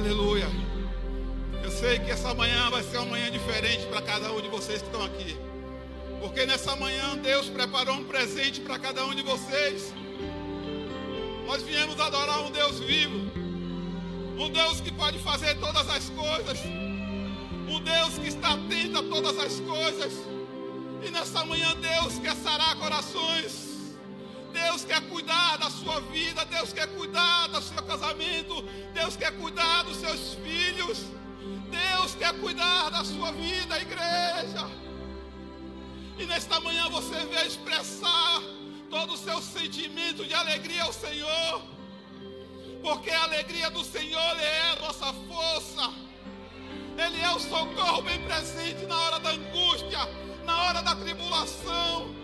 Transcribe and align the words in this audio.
Aleluia. 0.00 0.48
Eu 1.62 1.70
sei 1.70 1.98
que 1.98 2.10
essa 2.10 2.32
manhã 2.32 2.70
vai 2.70 2.82
ser 2.82 2.96
uma 2.96 3.10
manhã 3.10 3.30
diferente 3.30 3.84
para 3.84 4.00
cada 4.00 4.32
um 4.32 4.40
de 4.40 4.48
vocês 4.48 4.80
que 4.80 4.86
estão 4.86 5.04
aqui. 5.04 5.36
Porque 6.22 6.46
nessa 6.46 6.74
manhã 6.74 7.18
Deus 7.18 7.50
preparou 7.50 7.96
um 7.96 8.04
presente 8.04 8.62
para 8.62 8.78
cada 8.78 9.04
um 9.04 9.14
de 9.14 9.20
vocês. 9.20 9.92
Nós 11.46 11.62
viemos 11.64 12.00
adorar 12.00 12.40
um 12.46 12.50
Deus 12.50 12.80
vivo. 12.80 13.30
Um 14.38 14.48
Deus 14.48 14.80
que 14.80 14.90
pode 14.90 15.18
fazer 15.18 15.54
todas 15.58 15.86
as 15.90 16.08
coisas. 16.08 16.58
Um 17.68 17.78
Deus 17.80 18.14
que 18.14 18.28
está 18.28 18.54
atento 18.54 19.00
a 19.00 19.02
todas 19.02 19.38
as 19.38 19.60
coisas. 19.60 20.14
E 21.06 21.10
nessa 21.10 21.44
manhã 21.44 21.76
Deus 21.76 22.18
quer 22.20 22.36
sarar 22.36 22.74
corações. 22.76 23.69
Deus 24.52 24.84
quer 24.84 25.00
cuidar 25.08 25.56
da 25.58 25.70
sua 25.70 26.00
vida, 26.00 26.44
Deus 26.44 26.72
quer 26.72 26.86
cuidar 26.88 27.48
do 27.48 27.60
seu 27.62 27.82
casamento, 27.82 28.62
Deus 28.92 29.16
quer 29.16 29.32
cuidar 29.38 29.84
dos 29.84 29.96
seus 29.96 30.34
filhos, 30.34 30.98
Deus 31.70 32.14
quer 32.14 32.38
cuidar 32.40 32.90
da 32.90 33.04
sua 33.04 33.32
vida, 33.32 33.80
igreja. 33.80 34.68
E 36.18 36.26
nesta 36.26 36.60
manhã 36.60 36.88
você 36.90 37.24
veio 37.26 37.46
expressar 37.46 38.42
todo 38.90 39.14
o 39.14 39.16
seu 39.16 39.40
sentimento 39.40 40.24
de 40.24 40.34
alegria 40.34 40.84
ao 40.84 40.92
Senhor, 40.92 41.62
porque 42.82 43.10
a 43.10 43.22
alegria 43.22 43.70
do 43.70 43.84
Senhor 43.84 44.36
é 44.38 44.70
a 44.72 44.76
nossa 44.76 45.12
força, 45.28 45.92
Ele 46.98 47.20
é 47.20 47.30
o 47.32 47.38
socorro 47.38 48.02
bem 48.02 48.20
presente 48.24 48.84
na 48.86 48.98
hora 48.98 49.20
da 49.20 49.30
angústia, 49.30 49.98
na 50.44 50.62
hora 50.64 50.82
da 50.82 50.96
tribulação 50.96 52.19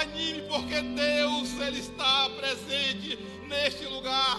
anime, 0.00 0.42
porque 0.42 0.80
Deus 0.80 1.60
ele 1.60 1.80
está 1.80 2.30
presente 2.30 3.18
neste 3.48 3.84
lugar. 3.86 4.38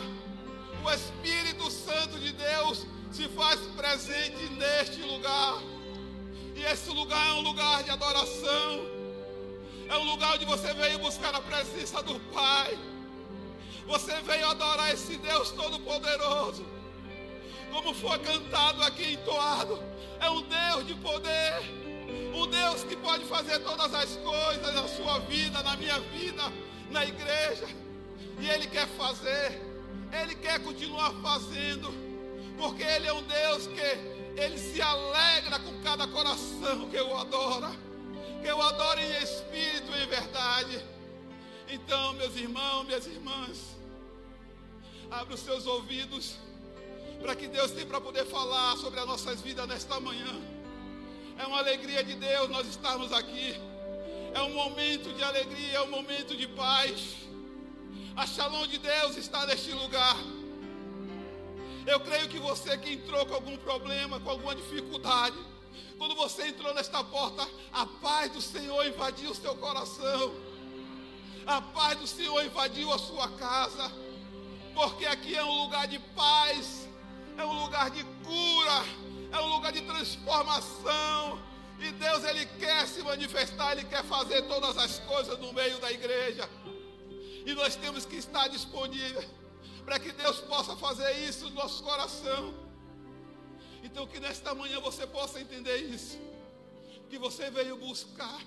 O 0.83 0.91
Espírito 0.91 1.69
Santo 1.71 2.19
de 2.19 2.31
Deus 2.31 2.85
se 3.11 3.27
faz 3.29 3.59
presente 3.75 4.43
neste 4.53 5.01
lugar. 5.01 5.61
E 6.55 6.63
esse 6.63 6.89
lugar 6.89 7.27
é 7.27 7.33
um 7.33 7.41
lugar 7.41 7.83
de 7.83 7.89
adoração. 7.89 8.97
É 9.89 9.95
um 9.97 10.03
lugar 10.03 10.35
onde 10.35 10.45
você 10.45 10.73
veio 10.73 10.99
buscar 10.99 11.33
a 11.33 11.41
presença 11.41 12.01
do 12.03 12.19
Pai. 12.31 12.77
Você 13.85 14.19
veio 14.21 14.47
adorar 14.47 14.93
esse 14.93 15.17
Deus 15.17 15.51
Todo-Poderoso. 15.51 16.65
Como 17.77 17.93
foi 17.93 18.17
cantado 18.17 18.81
aqui 18.81 19.13
entoado. 19.13 19.79
É 20.19 20.27
um 20.31 20.41
Deus 20.41 20.87
de 20.87 20.95
poder 20.95 21.53
o 22.33 22.47
Deus 22.47 22.83
que 22.83 22.95
pode 22.95 23.23
fazer 23.25 23.59
todas 23.59 23.93
as 23.93 24.15
coisas 24.15 24.73
na 24.73 24.87
sua 24.87 25.19
vida, 25.19 25.61
na 25.61 25.77
minha 25.77 25.99
vida, 25.99 26.41
na 26.89 27.05
igreja. 27.05 27.67
E 28.39 28.49
Ele 28.49 28.65
quer 28.65 28.87
fazer, 28.87 29.61
Ele 30.11 30.33
quer 30.33 30.59
continuar 30.63 31.11
fazendo, 31.21 31.93
porque 32.57 32.81
Ele 32.81 33.05
é 33.05 33.13
um 33.13 33.21
Deus 33.21 33.67
que 33.67 34.41
Ele 34.41 34.57
se 34.57 34.81
alegra 34.81 35.59
com 35.59 35.79
cada 35.83 36.07
coração 36.07 36.89
que 36.89 36.99
o 36.99 37.15
adora, 37.15 37.69
que 38.41 38.51
o 38.51 38.59
adora 38.59 38.99
em 38.99 39.23
espírito 39.23 39.91
e 39.95 40.03
em 40.03 40.07
verdade. 40.07 40.83
Então, 41.69 42.13
meus 42.13 42.35
irmãos, 42.35 42.85
minhas 42.85 43.05
irmãs, 43.05 43.77
abre 45.11 45.35
os 45.35 45.41
seus 45.41 45.67
ouvidos 45.67 46.46
para 47.21 47.35
que 47.35 47.47
Deus 47.47 47.71
tenha 47.71 47.85
para 47.85 48.01
poder 48.01 48.25
falar 48.25 48.77
sobre 48.77 48.99
as 48.99 49.05
nossas 49.05 49.41
vidas 49.41 49.67
nesta 49.67 49.99
manhã. 49.99 50.39
É 51.37 51.45
uma 51.45 51.59
alegria 51.59 52.03
de 52.03 52.15
Deus 52.15 52.49
nós 52.49 52.67
estarmos 52.67 53.11
aqui. 53.11 53.55
É 54.33 54.41
um 54.41 54.53
momento 54.53 55.13
de 55.13 55.23
alegria, 55.23 55.77
é 55.77 55.81
um 55.81 55.91
momento 55.91 56.35
de 56.35 56.47
paz. 56.47 57.15
A 58.15 58.25
shalom 58.25 58.65
de 58.67 58.77
Deus 58.77 59.17
está 59.17 59.45
neste 59.45 59.71
lugar. 59.71 60.17
Eu 61.85 61.99
creio 62.01 62.27
que 62.27 62.39
você 62.39 62.77
que 62.77 62.93
entrou 62.93 63.25
com 63.25 63.35
algum 63.35 63.57
problema, 63.57 64.19
com 64.19 64.29
alguma 64.29 64.53
dificuldade, 64.53 65.37
quando 65.97 66.15
você 66.15 66.47
entrou 66.47 66.73
nesta 66.73 67.03
porta, 67.03 67.47
a 67.71 67.85
paz 67.85 68.31
do 68.31 68.41
Senhor 68.41 68.85
invadiu 68.85 69.31
o 69.31 69.35
seu 69.35 69.55
coração. 69.55 70.35
A 71.45 71.61
paz 71.61 71.97
do 71.97 72.05
Senhor 72.05 72.43
invadiu 72.43 72.91
a 72.91 72.99
sua 72.99 73.29
casa. 73.29 73.91
Porque 74.75 75.05
aqui 75.05 75.35
é 75.35 75.43
um 75.43 75.63
lugar 75.63 75.87
de 75.87 75.97
paz, 76.15 76.86
é 77.37 77.45
um 77.45 77.63
lugar 77.63 77.89
de 77.91 78.03
cura 78.23 79.07
é 79.31 79.41
um 79.41 79.47
lugar 79.47 79.71
de 79.71 79.81
transformação. 79.81 81.39
E 81.79 81.91
Deus 81.91 82.23
ele 82.23 82.45
quer 82.59 82.87
se 82.87 83.03
manifestar, 83.03 83.73
ele 83.73 83.85
quer 83.85 84.03
fazer 84.03 84.41
todas 84.43 84.77
as 84.77 84.99
coisas 84.99 85.37
no 85.39 85.53
meio 85.53 85.79
da 85.79 85.91
igreja. 85.91 86.49
E 87.45 87.53
nós 87.53 87.75
temos 87.75 88.05
que 88.05 88.15
estar 88.15 88.47
disponíveis 88.47 89.27
para 89.85 89.99
que 89.99 90.11
Deus 90.11 90.39
possa 90.41 90.75
fazer 90.75 91.11
isso 91.27 91.45
no 91.45 91.51
nosso 91.51 91.83
coração. 91.83 92.53
Então 93.83 94.07
que 94.07 94.19
nesta 94.19 94.53
manhã 94.55 94.79
você 94.79 95.05
possa 95.05 95.39
entender 95.39 95.77
isso. 95.77 96.19
Que 97.09 97.17
você 97.17 97.49
veio 97.49 97.77
buscar, 97.77 98.41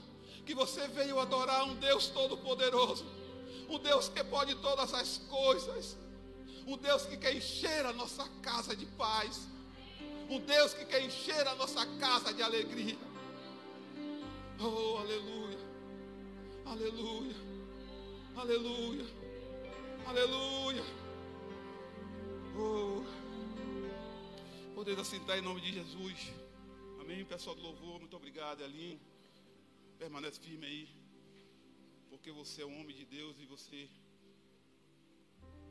que 0.45 0.55
você 0.55 0.87
veio 0.89 1.19
adorar 1.19 1.65
um 1.65 1.77
Deus 1.77 2.09
todo 2.09 2.37
poderoso, 2.37 3.07
um 3.69 3.79
Deus 3.79 4.09
que 4.09 4.23
pode 4.25 4.55
todas 4.57 4.93
as 4.93 5.19
coisas, 5.31 5.97
um 6.71 6.77
Deus 6.79 7.05
que 7.07 7.17
quer 7.17 7.35
encher 7.35 7.85
a 7.87 7.93
nossa 7.93 8.27
casa 8.43 8.75
de 8.75 8.87
paz 8.87 9.49
um 10.31 10.39
Deus 10.39 10.73
que 10.73 10.85
quer 10.85 11.05
encher 11.05 11.45
a 11.49 11.57
nossa 11.57 11.85
casa 11.99 12.33
de 12.33 12.41
alegria. 12.41 12.97
Oh, 14.61 14.99
aleluia, 14.99 15.59
aleluia, 16.65 17.35
aleluia, 18.37 19.07
aleluia. 20.07 20.85
Oh, 22.57 23.03
poder 24.73 25.01
assentar 25.01 25.37
em 25.37 25.43
nome 25.43 25.61
de 25.61 25.73
Jesus. 25.73 26.33
Amém, 27.01 27.25
pessoal 27.25 27.57
do 27.57 27.63
louvor, 27.63 27.99
muito 27.99 28.17
obrigado, 28.17 28.63
Elinho. 28.63 29.01
Permanece 29.99 30.39
firme 30.39 30.65
aí, 30.65 30.89
porque 32.09 32.31
você 32.31 32.63
é 32.63 32.67
um 32.67 32.81
homem 32.81 32.95
de 32.95 33.05
Deus 33.05 33.35
e 33.41 33.47
você 33.47 33.89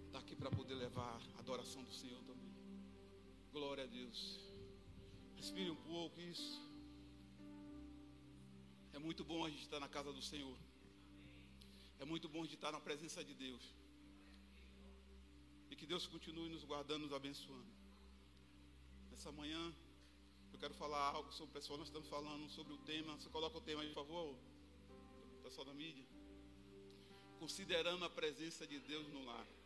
está 0.09 0.17
aqui 0.17 0.35
para 0.35 0.49
poder 0.49 0.73
levar 0.73 1.21
a 1.35 1.39
adoração 1.39 1.83
do 1.83 1.93
Senhor 1.93 2.21
também. 2.23 2.51
Glória 3.51 3.83
a 3.83 3.87
Deus. 3.87 4.39
Respire 5.35 5.69
um 5.69 5.75
pouco 5.75 6.19
isso. 6.19 6.59
É 8.91 8.97
muito 8.97 9.23
bom 9.23 9.45
a 9.45 9.49
gente 9.49 9.61
estar 9.61 9.79
na 9.79 9.87
casa 9.87 10.11
do 10.11 10.21
Senhor. 10.21 10.57
É 11.99 12.05
muito 12.05 12.27
bom 12.27 12.39
a 12.39 12.43
gente 12.43 12.55
estar 12.55 12.71
na 12.71 12.79
presença 12.79 13.23
de 13.23 13.35
Deus. 13.35 13.63
E 15.69 15.75
que 15.75 15.85
Deus 15.85 16.07
continue 16.07 16.49
nos 16.49 16.63
guardando, 16.63 17.03
nos 17.03 17.13
abençoando. 17.13 17.71
Nessa 19.11 19.31
manhã, 19.31 19.63
eu 20.51 20.59
quero 20.59 20.73
falar 20.73 21.11
algo 21.11 21.31
sobre 21.31 21.51
o 21.51 21.53
pessoal. 21.53 21.77
Nós 21.77 21.89
estamos 21.89 22.09
falando 22.09 22.49
sobre 22.49 22.73
o 22.73 22.77
tema. 22.79 23.15
Você 23.15 23.29
coloca 23.29 23.59
o 23.59 23.61
tema 23.61 23.83
aí, 23.83 23.89
por 23.89 24.05
favor, 24.05 24.35
pessoal 25.43 25.67
da 25.67 25.73
mídia. 25.73 26.05
Considerando 27.37 28.03
a 28.05 28.09
presença 28.09 28.65
de 28.65 28.79
Deus 28.79 29.07
no 29.09 29.23
lar. 29.23 29.58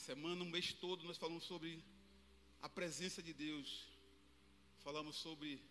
Semana, 0.00 0.42
um 0.42 0.48
mês 0.48 0.72
todo, 0.72 1.04
nós 1.04 1.18
falamos 1.18 1.44
sobre 1.44 1.84
a 2.62 2.70
presença 2.70 3.22
de 3.22 3.34
Deus. 3.34 3.86
Falamos 4.78 5.14
sobre 5.16 5.62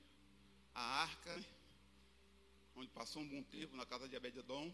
a 0.75 0.84
arca, 1.01 1.34
onde 2.75 2.91
passou 2.91 3.23
um 3.23 3.28
bom 3.28 3.41
tempo 3.41 3.75
na 3.75 3.88
casa 3.88 4.07
de 4.07 4.16
Abededom. 4.16 4.72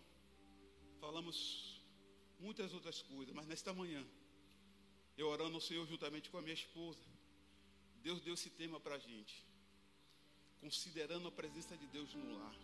Falamos 0.99 1.81
muitas 2.38 2.73
outras 2.73 3.01
coisas, 3.01 3.33
mas 3.33 3.47
nesta 3.47 3.71
manhã, 3.73 4.05
eu 5.17 5.27
orando 5.29 5.55
ao 5.55 5.61
Senhor 5.61 5.87
juntamente 5.87 6.29
com 6.29 6.37
a 6.37 6.41
minha 6.41 6.53
esposa, 6.53 6.99
Deus 8.03 8.19
deu 8.19 8.33
esse 8.33 8.49
tema 8.49 8.77
para 8.77 8.95
a 8.95 8.99
gente, 8.99 9.41
considerando 10.59 11.29
a 11.29 11.31
presença 11.31 11.77
de 11.77 11.87
Deus 11.87 12.13
no 12.13 12.37
lar. 12.37 12.55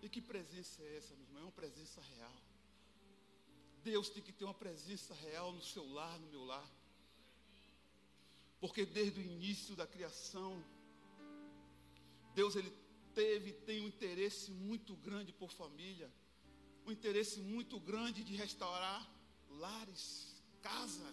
E 0.00 0.08
que 0.08 0.22
presença 0.22 0.82
é 0.82 0.96
essa, 0.96 1.14
meu 1.14 1.26
irmão? 1.26 1.42
É 1.42 1.44
uma 1.44 1.52
presença 1.52 2.00
real. 2.00 2.51
Deus 3.84 4.08
tem 4.08 4.22
que 4.22 4.32
ter 4.32 4.44
uma 4.44 4.54
presença 4.54 5.14
real 5.14 5.52
no 5.52 5.62
seu 5.62 5.86
lar, 5.92 6.18
no 6.18 6.28
meu 6.28 6.44
lar. 6.44 6.68
Porque 8.60 8.86
desde 8.86 9.20
o 9.20 9.22
início 9.22 9.74
da 9.74 9.86
criação, 9.86 10.64
Deus 12.34 12.54
ele 12.54 12.72
teve 13.14 13.50
e 13.50 13.52
tem 13.52 13.82
um 13.82 13.88
interesse 13.88 14.50
muito 14.50 14.94
grande 14.96 15.32
por 15.32 15.50
família, 15.50 16.10
um 16.86 16.92
interesse 16.92 17.40
muito 17.40 17.78
grande 17.80 18.22
de 18.24 18.34
restaurar 18.36 19.00
lares, 19.50 20.34
casa. 20.62 21.12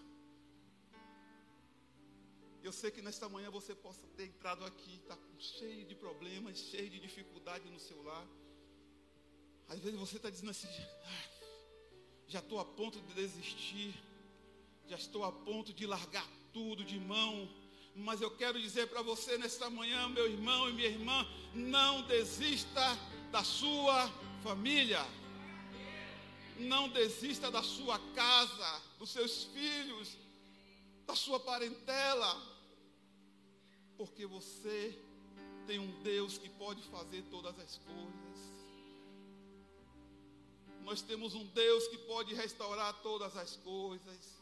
Eu 2.61 2.71
sei 2.71 2.91
que 2.91 3.01
nesta 3.01 3.27
manhã 3.29 3.49
você 3.49 3.73
possa 3.73 4.05
ter 4.17 4.25
entrado 4.25 4.63
aqui, 4.65 4.95
está 4.95 5.17
cheio 5.37 5.85
de 5.85 5.95
problemas, 5.95 6.57
cheio 6.57 6.89
de 6.89 6.99
dificuldade 6.99 7.69
no 7.69 7.79
seu 7.79 8.01
lar. 8.03 8.27
Às 9.67 9.79
vezes 9.79 9.99
você 9.99 10.17
está 10.17 10.29
dizendo 10.29 10.51
assim, 10.51 10.67
ah, 10.67 11.38
já 12.29 12.39
estou 12.39 12.59
a 12.59 12.65
ponto 12.65 13.01
de 13.01 13.13
desistir, 13.13 13.93
já 14.87 14.95
estou 14.95 15.23
a 15.23 15.31
ponto 15.31 15.73
de 15.73 15.87
largar 15.87 16.27
tudo 16.53 16.83
de 16.83 16.99
mão. 16.99 17.49
Mas 17.95 18.21
eu 18.21 18.29
quero 18.29 18.61
dizer 18.61 18.87
para 18.87 19.01
você 19.01 19.37
nesta 19.37 19.67
manhã, 19.69 20.07
meu 20.07 20.27
irmão 20.31 20.69
e 20.69 20.73
minha 20.73 20.87
irmã, 20.87 21.27
não 21.55 22.03
desista 22.03 22.81
da 23.31 23.43
sua 23.43 24.07
família. 24.43 25.03
Não 26.59 26.87
desista 26.89 27.49
da 27.49 27.63
sua 27.63 27.97
casa, 28.13 28.81
dos 28.99 29.09
seus 29.09 29.45
filhos, 29.45 30.17
da 31.07 31.15
sua 31.15 31.39
parentela, 31.39 32.39
porque 33.97 34.25
você 34.25 34.93
tem 35.65 35.79
um 35.79 36.03
Deus 36.03 36.37
que 36.37 36.49
pode 36.49 36.83
fazer 36.83 37.23
todas 37.31 37.57
as 37.59 37.77
coisas. 37.77 38.58
Nós 40.89 41.03
temos 41.03 41.35
um 41.35 41.45
Deus 41.45 41.87
que 41.87 41.99
pode 41.99 42.33
restaurar 42.33 42.91
todas 43.03 43.37
as 43.37 43.55
coisas. 43.57 44.41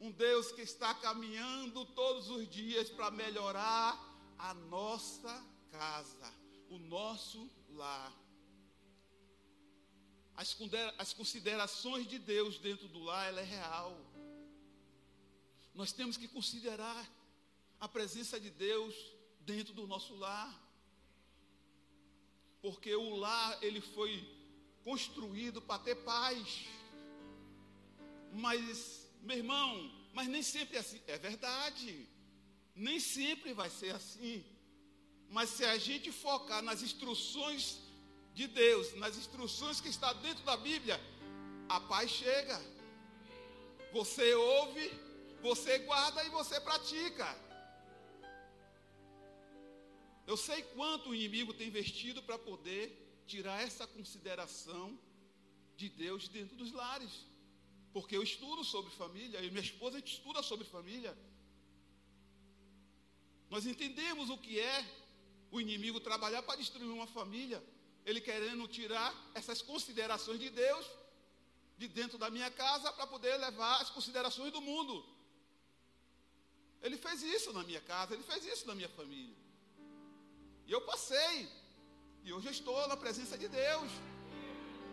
Um 0.00 0.10
Deus 0.10 0.50
que 0.50 0.62
está 0.62 0.92
caminhando 0.94 1.84
todos 1.84 2.28
os 2.28 2.48
dias 2.48 2.90
para 2.90 3.08
melhorar 3.12 3.96
a 4.36 4.52
nossa 4.52 5.32
casa, 5.70 6.34
o 6.68 6.78
nosso 6.80 7.48
lar. 7.68 8.12
As 10.34 11.12
considerações 11.14 12.08
de 12.08 12.18
Deus 12.18 12.58
dentro 12.58 12.88
do 12.88 12.98
lar, 13.04 13.28
ela 13.28 13.40
é 13.40 13.44
real. 13.44 13.96
Nós 15.72 15.92
temos 15.92 16.16
que 16.16 16.26
considerar 16.26 17.08
a 17.78 17.86
presença 17.86 18.40
de 18.40 18.50
Deus 18.50 18.92
dentro 19.42 19.72
do 19.72 19.86
nosso 19.86 20.16
lar. 20.16 20.52
Porque 22.60 22.92
o 22.96 23.14
lar, 23.14 23.56
ele 23.62 23.80
foi 23.80 24.36
construído 24.88 25.60
para 25.68 25.84
ter 25.86 25.96
paz. 25.96 26.64
Mas, 28.44 28.68
meu 29.28 29.36
irmão, 29.42 29.70
mas 30.16 30.26
nem 30.34 30.42
sempre 30.42 30.76
é 30.78 30.80
assim. 30.80 31.00
É 31.06 31.18
verdade. 31.18 31.90
Nem 32.74 32.98
sempre 32.98 33.52
vai 33.60 33.68
ser 33.80 33.94
assim. 33.94 34.36
Mas 35.36 35.50
se 35.50 35.64
a 35.64 35.76
gente 35.76 36.10
focar 36.10 36.62
nas 36.68 36.80
instruções 36.88 37.62
de 38.38 38.46
Deus, 38.46 38.94
nas 39.02 39.18
instruções 39.22 39.80
que 39.82 39.90
está 39.96 40.10
dentro 40.26 40.42
da 40.50 40.56
Bíblia, 40.56 40.98
a 41.68 41.80
paz 41.92 42.10
chega. 42.10 42.58
Você 43.92 44.34
ouve, 44.34 44.86
você 45.42 45.78
guarda 45.90 46.24
e 46.24 46.30
você 46.30 46.58
pratica. 46.68 47.28
Eu 50.26 50.36
sei 50.36 50.62
quanto 50.76 51.10
o 51.10 51.14
inimigo 51.14 51.52
tem 51.52 51.68
investido 51.68 52.22
para 52.22 52.38
poder 52.38 53.07
tirar 53.32 53.58
essa 53.68 53.86
consideração 53.96 54.86
de 55.80 55.88
Deus 56.02 56.22
dentro 56.36 56.56
dos 56.60 56.72
lares. 56.80 57.14
Porque 57.94 58.16
eu 58.18 58.22
estudo 58.30 58.62
sobre 58.64 58.90
família, 59.02 59.40
e 59.40 59.50
minha 59.50 59.68
esposa 59.70 59.98
estuda 59.98 60.42
sobre 60.50 60.64
família. 60.76 61.12
Nós 63.54 63.64
entendemos 63.72 64.28
o 64.30 64.38
que 64.44 64.54
é 64.60 64.78
o 65.50 65.60
inimigo 65.60 66.06
trabalhar 66.08 66.42
para 66.42 66.60
destruir 66.62 66.90
uma 66.98 67.10
família. 67.18 67.60
Ele 68.04 68.20
querendo 68.28 68.66
tirar 68.78 69.10
essas 69.34 69.60
considerações 69.70 70.40
de 70.44 70.50
Deus 70.50 70.86
de 71.78 71.86
dentro 71.98 72.18
da 72.22 72.28
minha 72.36 72.50
casa 72.50 72.92
para 72.92 73.06
poder 73.06 73.34
levar 73.46 73.80
as 73.82 73.90
considerações 73.96 74.52
do 74.52 74.60
mundo. 74.60 74.94
Ele 76.82 76.96
fez 76.96 77.22
isso 77.22 77.52
na 77.52 77.62
minha 77.68 77.80
casa, 77.80 78.14
ele 78.14 78.22
fez 78.30 78.44
isso 78.44 78.66
na 78.66 78.74
minha 78.74 78.88
família. 78.88 79.36
E 80.66 80.72
eu 80.72 80.80
passei. 80.82 81.48
E 82.24 82.32
hoje 82.32 82.46
eu 82.48 82.52
estou 82.52 82.86
na 82.88 82.96
presença 82.96 83.36
de 83.36 83.48
Deus. 83.48 83.90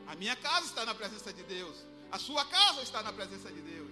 A 0.07 0.16
minha 0.16 0.36
casa 0.36 0.66
está 0.68 0.86
na 0.86 0.95
presença 0.95 1.31
de 1.33 1.44
Deus. 1.44 1.77
A 2.12 2.19
sua 2.19 2.45
casa 2.45 2.81
está 2.81 3.01
na 3.01 3.12
presença 3.12 3.51
de 3.51 3.62
Deus. 3.62 3.92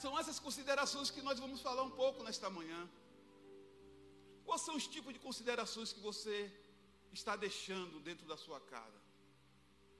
São 0.00 0.18
essas 0.18 0.38
considerações 0.38 1.10
que 1.10 1.22
nós 1.22 1.38
vamos 1.38 1.60
falar 1.60 1.82
um 1.82 1.90
pouco 1.90 2.24
nesta 2.24 2.50
manhã. 2.50 2.88
Quais 4.44 4.62
são 4.62 4.74
os 4.74 4.86
tipos 4.86 5.12
de 5.12 5.20
considerações 5.20 5.92
que 5.92 6.00
você 6.00 6.50
está 7.12 7.36
deixando 7.36 8.00
dentro 8.00 8.26
da 8.26 8.36
sua 8.36 8.60
casa? 8.60 9.00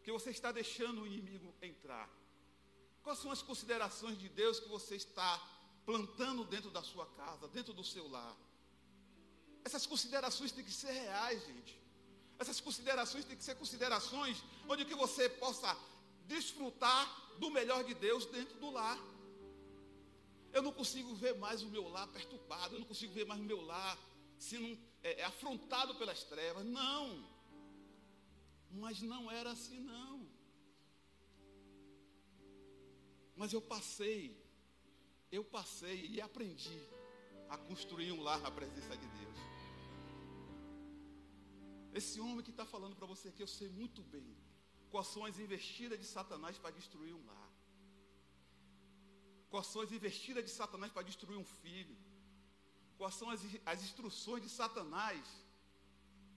Que 0.03 0.11
você 0.11 0.31
está 0.31 0.51
deixando 0.51 1.03
o 1.03 1.07
inimigo 1.07 1.55
entrar? 1.63 2.09
Quais 3.03 3.19
são 3.19 3.31
as 3.31 3.43
considerações 3.43 4.19
de 4.19 4.29
Deus 4.29 4.59
que 4.59 4.69
você 4.69 4.97
está 4.97 5.41
plantando 5.85 6.45
dentro 6.45 6.71
da 6.71 6.83
sua 6.83 7.07
casa, 7.07 7.47
dentro 7.49 7.73
do 7.73 7.85
seu 7.85 8.09
lar? 8.09 8.37
Essas 9.65 9.87
considerações 9.87 10.53
têm 10.53 10.65
que 10.65 10.73
ser 10.73 10.93
reais, 10.93 11.45
gente. 11.47 11.81
Essas 12.39 12.61
considerações 12.61 13.25
têm 13.25 13.37
que 13.37 13.45
ser 13.45 13.55
considerações 13.55 14.43
onde 14.69 14.85
que 14.85 14.95
você 14.95 15.29
possa 15.29 15.77
desfrutar 16.27 17.05
do 17.39 17.51
melhor 17.51 17.85
de 17.85 17.95
Deus 17.95 18.27
dentro 18.27 18.59
do 18.59 18.71
lar. 18.71 18.99
Eu 20.53 20.63
não 20.63 20.73
consigo 20.73 21.15
ver 21.15 21.35
mais 21.39 21.63
o 21.63 21.69
meu 21.69 21.89
lar 21.89 22.09
perturbado, 22.09 22.75
eu 22.75 22.81
não 22.81 22.87
consigo 22.87 23.13
ver 23.13 23.25
mais 23.25 23.41
o 23.41 23.45
meu 23.45 23.61
lar 23.63 23.99
sendo 24.39 24.79
é, 25.03 25.21
é, 25.21 25.25
afrontado 25.25 25.95
pelas 25.95 26.25
trevas. 26.25 26.65
Não. 26.65 27.25
Mas 28.71 29.01
não 29.01 29.31
era 29.31 29.53
assim, 29.53 29.79
não. 29.81 30.27
Mas 33.37 33.53
eu 33.53 33.63
passei, 33.63 34.37
eu 35.31 35.45
passei 35.45 36.07
e 36.07 36.21
aprendi 36.21 36.81
a 37.49 37.57
construir 37.57 38.13
um 38.13 38.23
lar 38.23 38.41
na 38.41 38.51
presença 38.51 38.97
de 38.97 39.07
Deus. 39.07 39.52
Esse 41.95 42.21
homem 42.21 42.43
que 42.43 42.51
está 42.51 42.65
falando 42.65 42.97
para 42.97 43.07
você 43.07 43.29
aqui, 43.29 43.43
eu 43.43 43.47
sei 43.47 43.69
muito 43.69 44.03
bem 44.03 44.35
quais 44.91 45.09
são 45.09 45.25
as 45.25 45.39
investidas 45.39 45.99
de 45.99 46.07
Satanás 46.07 46.57
para 46.59 46.71
destruir 46.71 47.15
um 47.15 47.25
lar. 47.27 47.51
Quais 49.51 49.67
são 49.67 49.83
as 49.83 49.93
investidas 49.93 50.45
de 50.45 50.51
Satanás 50.51 50.91
para 50.91 51.03
destruir 51.03 51.37
um 51.37 51.45
filho. 51.45 51.97
Quais 52.97 53.15
são 53.15 53.29
as, 53.29 53.41
as 53.67 53.83
instruções 53.83 54.43
de 54.43 54.49
Satanás 54.49 55.23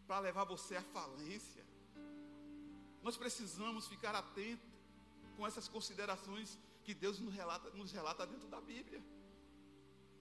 para 0.06 0.20
levar 0.20 0.44
você 0.44 0.76
à 0.76 0.82
falência. 0.82 1.66
Nós 3.02 3.16
precisamos 3.16 3.88
ficar 3.88 4.14
atentos 4.14 4.68
com 5.38 5.48
essas 5.48 5.68
considerações 5.68 6.58
que 6.84 6.94
Deus 6.94 7.20
nos 7.20 7.34
relata, 7.34 7.70
nos 7.72 7.92
relata 7.92 8.28
dentro 8.28 8.48
da 8.48 8.60
Bíblia. 8.60 9.02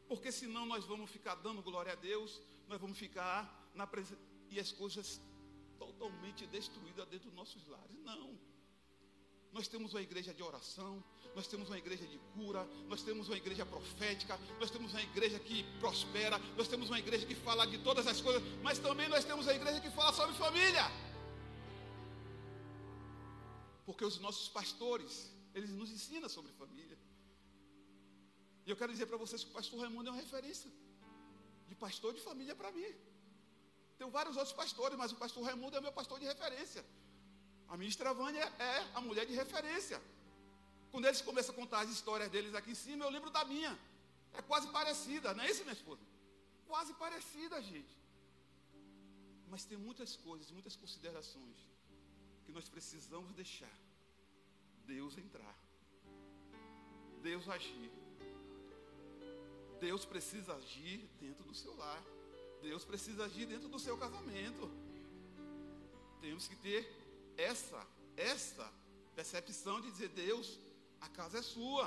Porque 0.07 0.31
senão 0.31 0.65
nós 0.65 0.85
vamos 0.85 1.11
ficar 1.11 1.35
dando 1.37 1.63
glória 1.63 1.93
a 1.93 1.97
Deus, 1.97 2.41
nós 2.69 2.81
vamos 2.81 2.99
ficar 2.99 3.71
na 3.75 3.87
presença 3.87 4.34
e 4.55 4.61
as 4.61 4.71
coisas 4.71 5.21
totalmente 5.79 6.47
destruídas 6.47 7.07
dentro 7.09 7.29
dos 7.29 7.35
nossos 7.35 7.67
lares. 7.67 7.97
Não. 8.05 8.39
Nós 9.53 9.67
temos 9.69 9.93
uma 9.95 10.03
igreja 10.03 10.33
de 10.33 10.43
oração, 10.43 11.03
nós 11.35 11.47
temos 11.47 11.69
uma 11.69 11.79
igreja 11.79 12.07
de 12.07 12.19
cura, 12.35 12.65
nós 12.89 13.03
temos 13.03 13.29
uma 13.29 13.37
igreja 13.37 13.65
profética, 13.67 14.39
nós 14.61 14.71
temos 14.71 14.93
uma 14.93 15.03
igreja 15.03 15.39
que 15.39 15.65
prospera, 15.81 16.39
nós 16.57 16.69
temos 16.69 16.89
uma 16.89 16.99
igreja 16.99 17.27
que 17.27 17.35
fala 17.35 17.67
de 17.67 17.79
todas 17.79 18.07
as 18.07 18.21
coisas, 18.21 18.43
mas 18.63 18.79
também 18.79 19.09
nós 19.09 19.25
temos 19.25 19.47
a 19.49 19.55
igreja 19.55 19.81
que 19.81 19.91
fala 19.91 20.13
sobre 20.13 20.35
família. 20.37 20.87
Porque 23.85 24.05
os 24.05 24.19
nossos 24.19 24.49
pastores, 24.49 25.31
eles 25.55 25.71
nos 25.71 25.91
ensinam 25.91 26.29
sobre 26.29 26.53
família. 26.53 26.99
E 28.67 28.71
eu 28.71 28.77
quero 28.77 28.93
dizer 28.93 29.07
para 29.07 29.17
vocês 29.17 29.45
que 29.45 29.51
o 29.51 29.53
pastor 29.53 29.81
Raimundo 29.81 30.09
é 30.09 30.13
uma 30.13 30.21
referência 30.21 30.71
de 31.69 31.75
pastor 31.75 32.15
de 32.15 32.21
família 32.21 32.55
para 32.55 32.73
mim. 32.73 33.14
Tenho 33.99 34.11
vários 34.11 34.37
outros 34.37 34.55
pastores, 34.55 34.97
mas 34.99 35.13
o 35.13 35.17
pastor 35.17 35.45
Raimundo 35.45 35.77
é 35.77 35.81
meu 35.81 35.93
pastor 35.93 36.19
de 36.19 36.27
referência. 36.27 36.85
A 37.69 37.77
ministra 37.77 38.13
Vânia 38.13 38.45
é 38.59 38.75
a 38.95 39.01
mulher 39.01 39.27
de 39.27 39.35
referência. 39.35 40.01
Quando 40.91 41.07
eles 41.07 41.21
começam 41.21 41.53
a 41.55 41.57
contar 41.57 41.81
as 41.81 41.91
histórias 41.91 42.29
deles 42.31 42.55
aqui 42.55 42.71
em 42.73 42.81
cima, 42.87 43.05
eu 43.05 43.11
lembro 43.11 43.31
da 43.31 43.45
minha. 43.45 43.77
É 44.33 44.43
quase 44.43 44.69
parecida, 44.69 45.35
não 45.35 45.45
é 45.45 45.51
isso, 45.51 45.63
minha 45.63 45.73
esposa? 45.73 46.03
Quase 46.67 46.93
parecida, 46.95 47.61
gente. 47.63 47.97
Mas 49.49 49.65
tem 49.65 49.79
muitas 49.79 50.17
coisas, 50.17 50.51
muitas 50.51 50.77
considerações 50.77 51.59
que 52.45 52.53
nós 52.53 52.69
precisamos 52.69 53.33
deixar 53.33 53.77
Deus 54.87 55.17
entrar. 55.17 55.57
Deus 57.23 57.49
agir. 57.49 57.91
Deus 59.81 60.05
precisa 60.05 60.55
agir 60.55 61.09
dentro 61.21 61.45
do 61.45 61.55
seu 61.55 61.75
lar. 61.77 62.03
Deus 62.69 62.83
precisa 62.91 63.25
agir 63.27 63.47
dentro 63.53 63.69
do 63.69 63.79
seu 63.79 63.97
casamento. 64.05 64.65
Temos 66.21 66.49
que 66.49 66.57
ter 66.57 66.81
essa, 67.37 67.81
essa 68.17 68.67
percepção 69.15 69.81
de 69.83 69.91
dizer, 69.91 70.09
Deus, 70.09 70.59
a 71.01 71.09
casa 71.09 71.39
é 71.39 71.43
sua. 71.43 71.87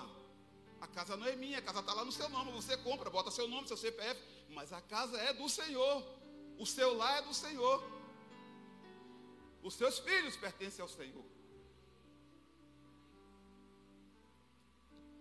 A 0.79 0.87
casa 0.97 1.17
não 1.17 1.25
é 1.25 1.35
minha, 1.35 1.57
a 1.57 1.61
casa 1.61 1.79
está 1.79 1.93
lá 1.99 2.05
no 2.05 2.11
seu 2.11 2.29
nome. 2.29 2.51
Você 2.51 2.77
compra, 2.77 3.09
bota 3.09 3.31
seu 3.31 3.47
nome, 3.47 3.67
seu 3.67 3.79
CPF. 3.85 4.21
Mas 4.49 4.71
a 4.71 4.81
casa 4.81 5.17
é 5.17 5.33
do 5.33 5.49
Senhor. 5.49 6.03
O 6.59 6.65
seu 6.65 6.95
lar 6.95 7.17
é 7.19 7.21
do 7.23 7.33
Senhor. 7.33 7.83
Os 9.63 9.73
seus 9.73 9.97
filhos 9.97 10.37
pertencem 10.37 10.83
ao 10.83 10.87
Senhor. 10.87 11.25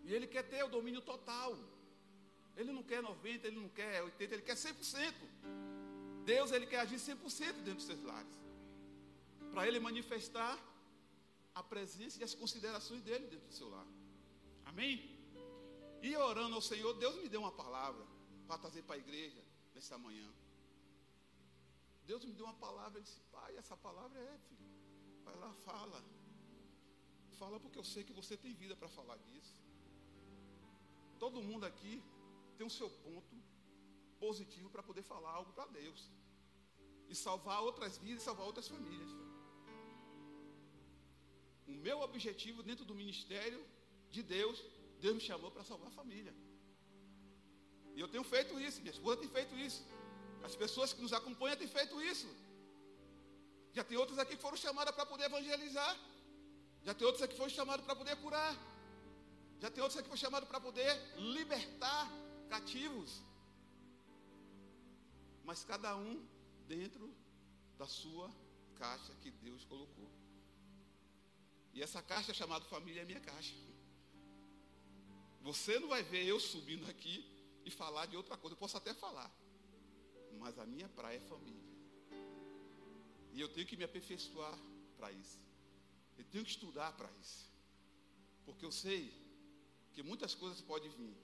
E 0.04 0.14
Ele 0.14 0.26
quer 0.26 0.42
ter 0.42 0.62
o 0.64 0.68
domínio 0.68 1.00
total. 1.00 1.56
Ele 2.56 2.72
não 2.72 2.82
quer 2.82 3.02
90, 3.02 3.46
ele 3.46 3.60
não 3.60 3.68
quer 3.68 4.02
80, 4.02 4.34
ele 4.34 4.42
quer 4.42 4.56
100%. 4.56 5.14
Deus, 6.24 6.50
ele 6.50 6.66
quer 6.66 6.80
agir 6.80 6.96
100% 6.96 7.52
dentro 7.52 7.74
dos 7.74 7.84
seus 7.84 8.02
lares. 8.02 8.36
Para 9.52 9.68
ele 9.68 9.78
manifestar 9.78 10.58
a 11.54 11.62
presença 11.62 12.18
e 12.20 12.24
as 12.24 12.34
considerações 12.34 13.02
dele 13.02 13.26
dentro 13.26 13.46
do 13.46 13.54
seu 13.54 13.68
lar. 13.68 13.86
Amém? 14.64 14.94
E 16.02 16.16
orando 16.16 16.54
ao 16.54 16.60
Senhor, 16.62 16.92
Deus 16.94 17.16
me 17.22 17.28
deu 17.28 17.40
uma 17.40 17.52
palavra 17.52 18.04
para 18.46 18.58
trazer 18.58 18.82
para 18.82 18.96
a 18.96 18.98
igreja 18.98 19.42
nesta 19.74 19.96
manhã. 19.98 20.28
Deus 22.06 22.24
me 22.24 22.32
deu 22.32 22.46
uma 22.46 22.54
palavra, 22.54 23.00
e 23.00 23.02
disse, 23.02 23.20
pai, 23.32 23.56
essa 23.56 23.76
palavra 23.76 24.18
é, 24.18 24.38
filho. 24.48 24.66
Vai 25.24 25.36
lá, 25.36 25.52
fala. 25.64 26.04
fala 27.38 27.58
porque 27.58 27.78
eu 27.78 27.84
sei 27.84 28.04
que 28.04 28.12
você 28.12 28.36
tem 28.36 28.52
vida 28.54 28.76
para 28.76 28.88
falar 28.88 29.16
disso. 29.18 29.54
Todo 31.18 31.42
mundo 31.42 31.64
aqui 31.64 32.02
tem 32.58 32.66
o 32.66 32.76
seu 32.78 32.88
ponto 33.06 33.34
positivo 34.24 34.68
para 34.74 34.82
poder 34.88 35.04
falar 35.12 35.32
algo 35.38 35.52
para 35.56 35.66
Deus. 35.80 36.00
E 37.12 37.14
salvar 37.26 37.58
outras 37.68 37.96
vidas 38.04 38.22
e 38.22 38.24
salvar 38.28 38.46
outras 38.50 38.68
famílias. 38.74 39.10
O 41.72 41.74
meu 41.86 41.98
objetivo 42.08 42.62
dentro 42.68 42.84
do 42.90 42.94
ministério 43.02 43.60
de 44.14 44.22
Deus, 44.22 44.58
Deus 45.04 45.14
me 45.18 45.24
chamou 45.28 45.50
para 45.54 45.64
salvar 45.70 45.88
a 45.88 45.98
família. 46.00 46.34
E 47.94 48.00
eu 48.04 48.08
tenho 48.08 48.24
feito 48.34 48.58
isso, 48.66 48.80
minha 48.84 48.96
esposa 48.96 49.20
tem 49.22 49.30
feito 49.38 49.54
isso. 49.66 49.80
As 50.48 50.54
pessoas 50.62 50.92
que 50.94 51.02
nos 51.04 51.14
acompanham 51.18 51.56
têm 51.62 51.70
feito 51.78 51.96
isso. 52.12 52.28
Já 53.76 53.82
tem 53.88 53.96
outras 54.02 54.18
aqui 54.18 54.34
que 54.36 54.44
foram 54.46 54.58
chamadas 54.64 54.94
para 54.94 55.06
poder 55.12 55.24
evangelizar. 55.30 55.94
Já 56.86 56.94
tem 56.94 57.06
outros 57.06 57.22
aqui 57.22 57.34
que 57.34 57.42
foram 57.42 57.54
chamados 57.60 57.84
para 57.86 57.96
poder 58.00 58.16
curar. 58.24 58.54
Já 59.62 59.70
tem 59.70 59.82
outros 59.82 59.98
aqui 59.98 60.08
que 60.08 60.12
foram 60.14 60.24
chamados 60.26 60.48
para 60.48 60.60
poder 60.60 60.92
libertar 61.36 62.02
cativos. 62.46 63.22
Mas 65.44 65.64
cada 65.64 65.96
um 65.96 66.26
dentro 66.66 67.12
da 67.78 67.86
sua 67.86 68.30
caixa 68.76 69.14
que 69.22 69.30
Deus 69.30 69.64
colocou. 69.64 70.10
E 71.72 71.82
essa 71.82 72.02
caixa 72.02 72.32
chamada 72.32 72.64
família 72.64 73.02
é 73.02 73.04
minha 73.04 73.20
caixa. 73.20 73.54
Você 75.42 75.78
não 75.78 75.88
vai 75.88 76.02
ver 76.02 76.24
eu 76.24 76.40
subindo 76.40 76.88
aqui 76.90 77.24
e 77.64 77.70
falar 77.70 78.06
de 78.06 78.16
outra 78.16 78.36
coisa. 78.36 78.54
Eu 78.54 78.58
posso 78.58 78.76
até 78.76 78.94
falar. 78.94 79.30
Mas 80.38 80.58
a 80.58 80.66
minha 80.66 80.88
praia 80.88 81.18
é 81.18 81.20
família. 81.20 81.66
E 83.32 83.40
eu 83.40 83.48
tenho 83.48 83.66
que 83.66 83.76
me 83.76 83.84
aperfeiçoar 83.84 84.58
para 84.96 85.12
isso. 85.12 85.38
Eu 86.16 86.24
tenho 86.24 86.44
que 86.44 86.50
estudar 86.50 86.92
para 86.92 87.10
isso. 87.20 87.46
Porque 88.46 88.64
eu 88.64 88.72
sei 88.72 89.12
que 89.92 90.02
muitas 90.02 90.34
coisas 90.34 90.60
podem 90.60 90.90
vir. 90.90 91.16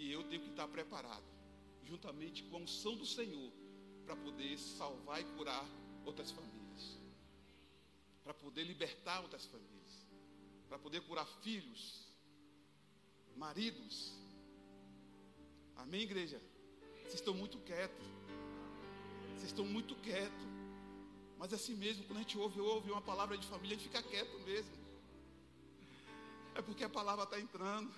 E 0.00 0.04
eu 0.16 0.22
tenho 0.28 0.42
que 0.44 0.50
estar 0.54 0.68
preparado. 0.76 1.28
Juntamente 1.90 2.42
com 2.44 2.56
a 2.56 2.60
unção 2.66 2.94
do 3.02 3.06
Senhor. 3.16 3.50
Para 4.06 4.16
poder 4.24 4.52
salvar 4.58 5.18
e 5.20 5.24
curar 5.36 5.66
outras 6.04 6.30
famílias. 6.38 6.84
Para 8.24 8.34
poder 8.44 8.64
libertar 8.72 9.20
outras 9.20 9.44
famílias 9.52 9.70
para 10.70 10.78
poder 10.78 11.00
curar 11.00 11.26
filhos, 11.42 12.06
maridos. 13.36 14.12
Amém, 15.76 16.02
igreja? 16.02 16.40
Vocês 17.02 17.14
estão 17.14 17.34
muito 17.34 17.58
quietos. 17.58 18.06
Vocês 19.34 19.46
estão 19.46 19.64
muito 19.64 19.96
quietos. 19.96 20.46
Mas 21.36 21.52
assim 21.52 21.74
mesmo, 21.74 22.04
quando 22.04 22.18
a 22.18 22.22
gente 22.22 22.38
ouve, 22.38 22.60
ouve 22.60 22.92
uma 22.92 23.02
palavra 23.02 23.36
de 23.36 23.48
família, 23.48 23.74
a 23.74 23.78
gente 23.80 23.88
fica 23.88 24.00
quieto 24.00 24.38
mesmo. 24.50 24.70
É 26.54 26.62
porque 26.62 26.84
a 26.84 26.88
palavra 26.88 27.24
está 27.24 27.40
entrando. 27.40 27.90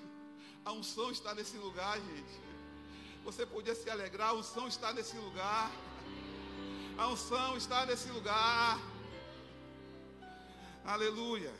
A 0.64 0.72
unção 0.72 1.10
está 1.10 1.34
nesse 1.34 1.56
lugar, 1.56 2.00
gente. 2.00 2.40
Você 3.24 3.44
podia 3.46 3.74
se 3.74 3.88
alegrar, 3.88 4.30
a 4.30 4.34
unção 4.34 4.66
está 4.68 4.92
nesse 4.92 5.16
lugar. 5.16 5.70
A 6.98 7.08
unção 7.08 7.56
está 7.56 7.86
nesse 7.86 8.08
lugar. 8.10 8.78
Aleluia. 10.84 11.54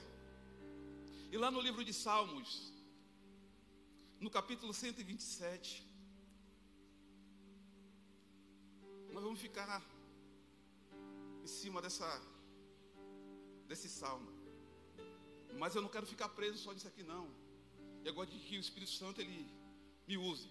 E 1.30 1.36
lá 1.36 1.50
no 1.50 1.60
livro 1.60 1.84
de 1.84 1.92
Salmos, 1.92 2.72
no 4.20 4.30
capítulo 4.30 4.72
127, 4.74 5.86
nós 9.10 9.22
vamos 9.22 9.40
ficar 9.40 9.82
em 11.42 11.46
cima 11.46 11.80
dessa 11.80 12.08
desse 13.66 13.88
salmo. 13.88 14.30
Mas 15.58 15.74
eu 15.74 15.82
não 15.82 15.88
quero 15.88 16.06
ficar 16.06 16.28
preso 16.28 16.58
só 16.58 16.72
nisso 16.72 16.88
aqui 16.88 17.02
não. 17.02 17.24
Eu 18.04 18.14
gosto 18.14 18.32
de 18.32 18.40
que 18.46 18.56
o 18.56 18.60
Espírito 18.60 18.92
Santo 18.92 19.20
ele 19.20 19.46
me 20.06 20.16
use. 20.16 20.48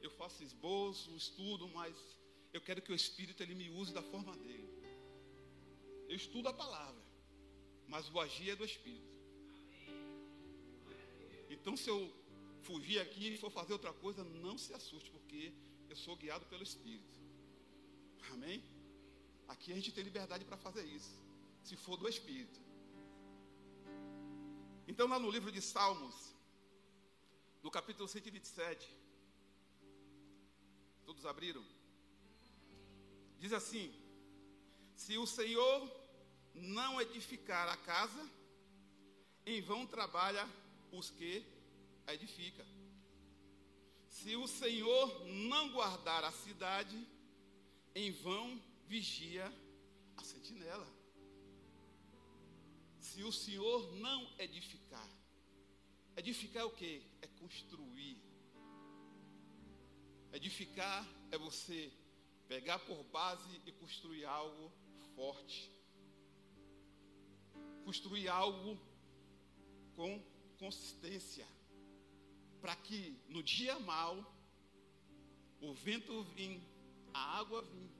Eu 0.00 0.10
faço 0.10 0.42
esboço, 0.42 1.16
estudo, 1.16 1.68
mas 1.68 1.94
eu 2.52 2.60
quero 2.60 2.80
que 2.80 2.92
o 2.92 2.94
Espírito 2.94 3.42
ele 3.42 3.54
me 3.54 3.68
use 3.70 3.92
da 3.92 4.02
forma 4.02 4.36
dele. 4.36 4.68
Eu 6.08 6.16
estudo 6.16 6.48
a 6.48 6.52
palavra, 6.52 7.02
mas 7.86 8.08
o 8.12 8.20
agir 8.20 8.50
é 8.50 8.56
do 8.56 8.64
Espírito. 8.64 9.18
Então, 11.50 11.76
se 11.76 11.88
eu 11.90 12.12
fugir 12.62 13.00
aqui 13.00 13.28
e 13.28 13.38
for 13.38 13.50
fazer 13.50 13.72
outra 13.72 13.92
coisa, 13.92 14.22
não 14.24 14.56
se 14.56 14.72
assuste, 14.72 15.10
porque 15.10 15.52
eu 15.88 15.96
sou 15.96 16.16
guiado 16.16 16.46
pelo 16.46 16.62
Espírito. 16.62 17.18
Amém? 18.32 18.62
Aqui 19.48 19.72
a 19.72 19.74
gente 19.74 19.92
tem 19.92 20.04
liberdade 20.04 20.44
para 20.44 20.56
fazer 20.56 20.84
isso, 20.84 21.14
se 21.62 21.76
for 21.76 21.96
do 21.96 22.08
Espírito. 22.08 22.60
Então, 24.86 25.08
lá 25.08 25.18
no 25.18 25.30
livro 25.30 25.50
de 25.50 25.60
Salmos, 25.60 26.34
no 27.62 27.70
capítulo 27.70 28.08
127, 28.08 28.88
todos 31.04 31.26
abriram? 31.26 31.64
Diz 33.38 33.52
assim: 33.52 33.92
Se 34.96 35.16
o 35.16 35.26
Senhor 35.26 35.90
não 36.54 37.00
edificar 37.00 37.68
a 37.68 37.76
casa, 37.76 38.30
em 39.46 39.60
vão 39.62 39.86
trabalha 39.86 40.48
os 40.92 41.10
que 41.10 41.44
edifica. 42.06 42.64
Se 44.08 44.34
o 44.36 44.46
Senhor 44.48 45.24
não 45.26 45.70
guardar 45.70 46.24
a 46.24 46.32
cidade, 46.32 47.06
em 47.94 48.10
vão 48.10 48.60
vigia 48.86 49.52
a 50.16 50.24
sentinela. 50.24 50.86
Se 52.98 53.22
o 53.22 53.32
Senhor 53.32 53.92
não 53.94 54.30
edificar, 54.38 55.08
edificar 56.18 56.62
é 56.62 56.64
o 56.64 56.70
que? 56.70 57.02
É 57.22 57.26
construir. 57.26 58.20
Edificar 60.32 61.06
é 61.30 61.38
você 61.38 61.92
pegar 62.46 62.78
por 62.80 63.02
base 63.04 63.60
e 63.66 63.72
construir 63.72 64.24
algo 64.24 64.72
forte. 65.14 65.70
Construir 67.84 68.28
algo 68.28 68.78
com 69.94 70.22
consistência, 70.58 71.46
para 72.60 72.74
que 72.76 73.16
no 73.28 73.42
dia 73.42 73.78
mau 73.80 74.14
o 75.60 75.72
vento 75.72 76.22
vir, 76.34 76.60
a 77.14 77.38
água 77.38 77.62
vir, 77.62 77.90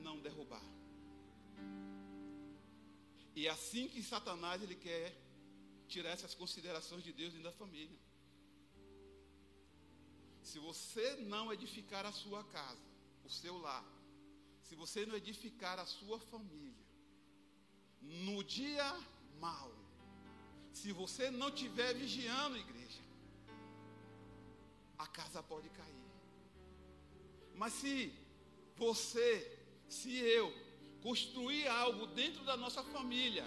não 0.00 0.20
derrubar. 0.20 0.62
E 3.34 3.46
é 3.46 3.50
assim 3.50 3.88
que 3.88 4.02
Satanás 4.02 4.62
ele 4.62 4.74
quer 4.74 5.21
tirar 5.88 6.10
essas 6.10 6.34
considerações 6.34 7.02
de 7.02 7.12
Deus 7.12 7.32
dentro 7.32 7.50
da 7.50 7.56
família. 7.56 7.98
Se 10.42 10.58
você 10.58 11.16
não 11.16 11.52
edificar 11.52 12.04
a 12.04 12.12
sua 12.12 12.42
casa, 12.44 12.80
o 13.24 13.30
seu 13.30 13.58
lar, 13.58 13.84
se 14.62 14.74
você 14.74 15.06
não 15.06 15.14
edificar 15.14 15.78
a 15.78 15.86
sua 15.86 16.18
família, 16.18 16.86
no 18.00 18.42
dia 18.42 18.88
mau, 19.38 19.72
se 20.72 20.92
você 20.92 21.30
não 21.30 21.48
estiver 21.48 21.94
vigiando, 21.94 22.56
igreja, 22.56 23.02
a 24.98 25.06
casa 25.06 25.42
pode 25.42 25.68
cair. 25.70 26.02
Mas 27.54 27.74
se 27.74 28.12
você, 28.76 29.30
se 29.88 30.16
eu, 30.16 30.52
construir 31.02 31.66
algo 31.68 32.06
dentro 32.06 32.44
da 32.44 32.56
nossa 32.56 32.82
família, 32.84 33.44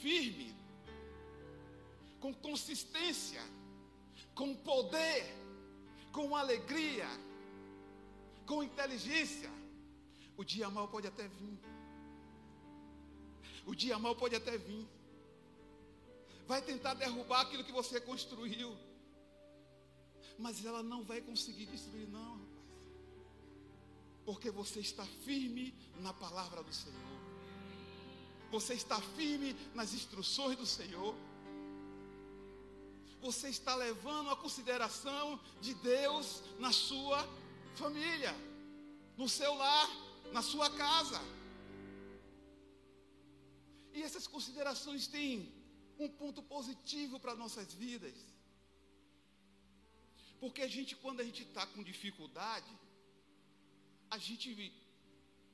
firme, 0.00 0.54
com 2.24 2.32
consistência, 2.48 3.42
com 4.34 4.48
poder, 4.70 5.22
com 6.16 6.34
alegria, 6.34 7.08
com 8.46 8.62
inteligência, 8.62 9.50
o 10.34 10.44
dia 10.52 10.70
mal 10.76 10.86
pode 10.88 11.06
até 11.06 11.28
vir. 11.28 11.58
O 13.66 13.74
dia 13.74 13.98
mal 13.98 14.14
pode 14.16 14.34
até 14.34 14.56
vir 14.56 14.86
vai 16.46 16.60
tentar 16.62 16.94
derrubar 16.94 17.40
aquilo 17.42 17.64
que 17.64 17.72
você 17.72 18.00
construiu. 18.00 18.76
Mas 20.38 20.64
ela 20.64 20.82
não 20.82 21.04
vai 21.04 21.20
conseguir 21.20 21.66
destruir, 21.66 22.08
não, 22.08 22.32
rapaz. 22.32 22.54
Porque 24.24 24.50
você 24.50 24.80
está 24.80 25.04
firme 25.24 25.74
na 26.00 26.12
palavra 26.12 26.62
do 26.62 26.72
Senhor. 26.72 27.18
Você 28.50 28.74
está 28.74 29.00
firme 29.00 29.54
nas 29.74 29.92
instruções 29.92 30.56
do 30.56 30.66
Senhor. 30.66 31.14
Você 33.26 33.48
está 33.48 33.74
levando 33.74 34.28
a 34.30 34.36
consideração 34.36 35.40
de 35.66 35.72
Deus 35.92 36.26
na 36.64 36.70
sua 36.70 37.18
família, 37.80 38.34
no 39.16 39.26
seu 39.36 39.52
lar, 39.54 39.88
na 40.30 40.42
sua 40.42 40.68
casa. 40.82 41.20
E 43.94 44.02
essas 44.02 44.26
considerações 44.26 45.06
têm 45.06 45.50
um 45.98 46.08
ponto 46.20 46.42
positivo 46.42 47.18
para 47.18 47.34
nossas 47.34 47.72
vidas. 47.72 48.14
Porque 50.38 50.60
a 50.60 50.68
gente, 50.68 50.94
quando 50.94 51.20
a 51.20 51.24
gente 51.24 51.44
está 51.44 51.66
com 51.72 51.82
dificuldade, 51.82 52.72
a 54.10 54.18
gente 54.18 54.48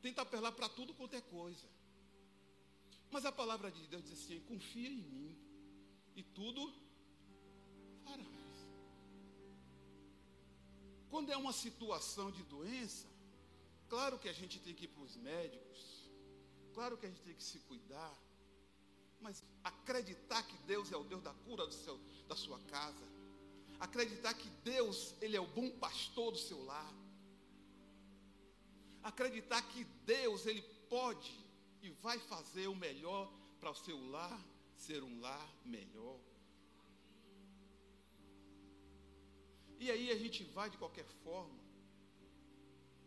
tenta 0.02 0.22
apelar 0.22 0.52
para 0.58 0.68
tudo 0.68 0.92
quanto 0.92 1.14
é 1.14 1.20
coisa. 1.20 1.68
Mas 3.12 3.24
a 3.24 3.30
palavra 3.30 3.70
de 3.70 3.86
Deus 3.86 4.02
diz 4.02 4.14
assim: 4.20 4.40
confia 4.52 4.88
em 4.88 5.02
mim. 5.14 5.36
e 6.16 6.22
tudo 6.38 6.62
Quando 11.10 11.30
é 11.30 11.36
uma 11.36 11.52
situação 11.52 12.30
de 12.30 12.42
doença, 12.44 13.06
claro 13.88 14.18
que 14.18 14.28
a 14.28 14.32
gente 14.32 14.58
tem 14.60 14.74
que 14.74 14.84
ir 14.84 14.88
para 14.88 15.02
os 15.02 15.16
médicos, 15.16 16.08
claro 16.72 16.96
que 16.96 17.06
a 17.06 17.08
gente 17.08 17.22
tem 17.22 17.34
que 17.34 17.42
se 17.42 17.58
cuidar, 17.60 18.16
mas 19.20 19.42
acreditar 19.64 20.42
que 20.44 20.56
Deus 20.58 20.92
é 20.92 20.96
o 20.96 21.04
Deus 21.04 21.22
da 21.22 21.34
cura 21.34 21.66
do 21.66 21.74
seu, 21.74 21.98
da 22.28 22.36
sua 22.36 22.60
casa, 22.60 23.04
acreditar 23.80 24.34
que 24.34 24.48
Deus, 24.62 25.14
Ele 25.20 25.36
é 25.36 25.40
o 25.40 25.46
bom 25.46 25.68
pastor 25.78 26.30
do 26.32 26.38
seu 26.38 26.64
lar, 26.64 26.94
acreditar 29.02 29.62
que 29.62 29.84
Deus, 30.06 30.46
Ele 30.46 30.62
pode 30.88 31.44
e 31.82 31.90
vai 31.90 32.18
fazer 32.18 32.68
o 32.68 32.76
melhor 32.76 33.30
para 33.58 33.70
o 33.70 33.74
seu 33.74 33.98
lar 34.10 34.40
ser 34.76 35.02
um 35.02 35.20
lar 35.20 35.48
melhor. 35.64 36.18
E 39.84 39.90
aí 39.90 40.06
a 40.16 40.18
gente 40.22 40.40
vai 40.56 40.68
de 40.68 40.78
qualquer 40.82 41.06
forma. 41.25 41.58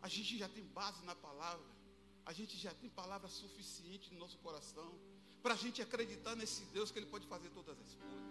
A 0.06 0.08
gente 0.14 0.36
já 0.42 0.48
tem 0.56 0.64
base 0.80 1.00
na 1.10 1.14
palavra. 1.26 1.72
A 2.30 2.32
gente 2.38 2.54
já 2.64 2.72
tem 2.80 2.90
palavra 2.90 3.28
suficiente 3.28 4.12
no 4.12 4.18
nosso 4.18 4.38
coração 4.46 4.90
para 5.42 5.54
a 5.54 5.60
gente 5.62 5.80
acreditar 5.86 6.34
nesse 6.34 6.62
Deus 6.76 6.90
que 6.90 6.98
Ele 6.98 7.10
pode 7.14 7.26
fazer 7.26 7.50
todas 7.50 7.78
as 7.84 7.94
coisas. 7.94 8.24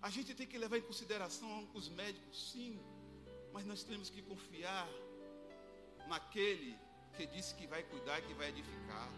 A 0.00 0.10
gente 0.16 0.34
tem 0.38 0.46
que 0.46 0.58
levar 0.64 0.78
em 0.78 0.86
consideração 0.90 1.68
os 1.74 1.88
médicos, 2.00 2.50
sim, 2.52 2.72
mas 3.52 3.64
nós 3.66 3.82
temos 3.82 4.08
que 4.14 4.22
confiar 4.22 4.88
naquele 6.08 6.78
que 7.16 7.26
disse 7.26 7.54
que 7.54 7.66
vai 7.66 7.82
cuidar 7.82 8.18
e 8.20 8.26
que 8.28 8.34
vai 8.34 8.48
edificar. 8.48 9.08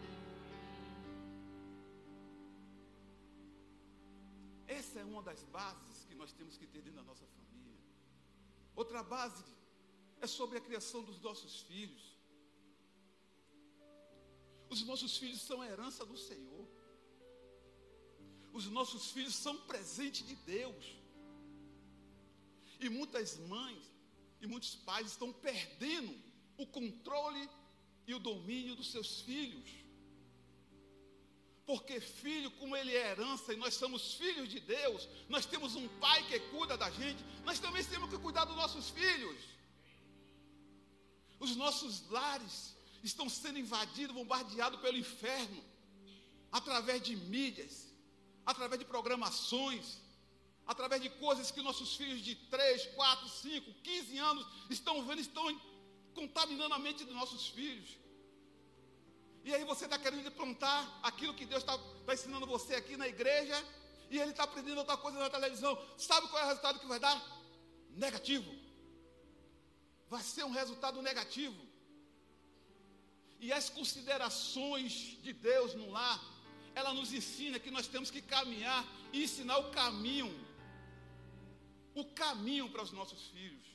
Essa 4.67 4.99
é 4.99 5.05
uma 5.05 5.21
das 5.21 5.43
bases 5.45 6.05
que 6.07 6.15
nós 6.15 6.33
temos 6.33 6.57
que 6.57 6.67
ter 6.67 6.81
dentro 6.81 6.99
da 7.01 7.03
nossa 7.03 7.25
família. 7.25 7.56
Outra 8.81 9.01
base 9.01 9.43
é 10.21 10.27
sobre 10.27 10.59
a 10.59 10.61
criação 10.61 11.01
dos 11.03 11.19
nossos 11.19 11.61
filhos. 11.61 12.15
Os 14.69 14.83
nossos 14.89 15.17
filhos 15.17 15.41
são 15.41 15.63
herança 15.63 16.05
do 16.05 16.15
Senhor. 16.15 16.67
Os 18.53 18.67
nossos 18.67 19.09
filhos 19.09 19.35
são 19.35 19.57
presente 19.61 20.23
de 20.23 20.35
Deus. 20.35 20.85
E 22.79 22.87
muitas 22.87 23.37
mães 23.53 23.83
e 24.39 24.45
muitos 24.45 24.75
pais 24.75 25.07
estão 25.07 25.33
perdendo 25.33 26.15
o 26.55 26.67
controle 26.67 27.49
e 28.05 28.13
o 28.13 28.19
domínio 28.19 28.75
dos 28.75 28.91
seus 28.91 29.21
filhos. 29.21 29.86
Porque 31.67 31.99
filho, 31.99 32.49
como 32.51 32.77
ele 32.77 32.95
é 32.95 33.11
herança 33.11 33.53
e 33.53 33.57
nós 33.57 33.73
somos 33.73 34.13
filhos 34.13 34.47
de 34.47 34.59
Deus, 34.61 35.07
nós 35.27 35.45
temos 35.45 35.75
um 35.75 35.87
pai 35.99 36.23
que 36.27 36.39
cuida 36.51 36.77
da 36.77 36.89
gente, 36.89 37.21
nós 37.43 37.59
também 37.59 37.83
temos 37.83 38.09
que 38.09 38.17
cuidar 38.17 38.45
dos 38.45 38.55
nossos 38.55 38.89
filhos. 38.89 39.37
Os 41.37 41.57
nossos 41.57 42.09
lares 42.09 42.73
estão 43.03 43.27
sendo 43.27 43.59
invadidos, 43.59 44.15
bombardeados 44.15 44.79
pelo 44.79 44.97
inferno, 44.97 45.61
através 46.53 47.01
de 47.01 47.17
mídias, 47.17 47.75
através 48.45 48.79
de 48.79 48.85
programações, 48.85 49.97
através 50.65 51.01
de 51.01 51.09
coisas 51.09 51.51
que 51.51 51.61
nossos 51.61 51.97
filhos 51.97 52.21
de 52.21 52.33
3, 52.35 52.85
4, 52.95 53.27
5, 53.27 53.73
15 53.83 54.17
anos 54.17 54.47
estão 54.69 55.05
vendo, 55.05 55.19
estão 55.19 55.61
contaminando 56.13 56.73
a 56.73 56.79
mente 56.79 57.03
dos 57.03 57.13
nossos 57.13 57.49
filhos. 57.49 57.89
E 59.43 59.53
aí 59.53 59.63
você 59.63 59.85
está 59.85 59.97
querendo 59.97 60.27
implantar 60.27 60.99
aquilo 61.03 61.33
que 61.33 61.45
Deus 61.45 61.63
está 61.63 61.77
tá 61.77 62.13
ensinando 62.13 62.45
você 62.45 62.75
aqui 62.75 62.97
na 62.97 63.07
igreja, 63.07 63.57
e 64.09 64.19
ele 64.19 64.31
está 64.31 64.43
aprendendo 64.43 64.79
outra 64.79 64.97
coisa 64.97 65.19
na 65.19 65.29
televisão. 65.29 65.77
Sabe 65.97 66.27
qual 66.27 66.41
é 66.41 66.45
o 66.45 66.47
resultado 66.49 66.79
que 66.79 66.87
vai 66.87 66.99
dar? 66.99 67.21
Negativo. 67.91 68.49
Vai 70.09 70.23
ser 70.23 70.43
um 70.43 70.51
resultado 70.51 71.01
negativo. 71.01 71.55
E 73.39 73.51
as 73.53 73.69
considerações 73.69 74.93
de 75.21 75.33
Deus 75.33 75.73
no 75.75 75.91
lar, 75.91 76.23
ela 76.73 76.93
nos 76.93 77.13
ensina 77.13 77.59
que 77.59 77.69
nós 77.69 77.87
temos 77.87 78.09
que 78.09 78.21
caminhar 78.21 78.85
e 79.13 79.23
ensinar 79.23 79.57
o 79.57 79.71
caminho. 79.71 80.33
O 81.93 82.05
caminho 82.05 82.69
para 82.69 82.83
os 82.83 82.91
nossos 82.91 83.27
filhos. 83.27 83.65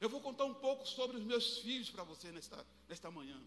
Eu 0.00 0.08
vou 0.08 0.20
contar 0.20 0.44
um 0.44 0.54
pouco 0.54 0.86
sobre 0.86 1.16
os 1.16 1.24
meus 1.24 1.58
filhos 1.58 1.90
para 1.90 2.04
você 2.04 2.30
nesta, 2.30 2.64
nesta 2.88 3.10
manhã. 3.10 3.40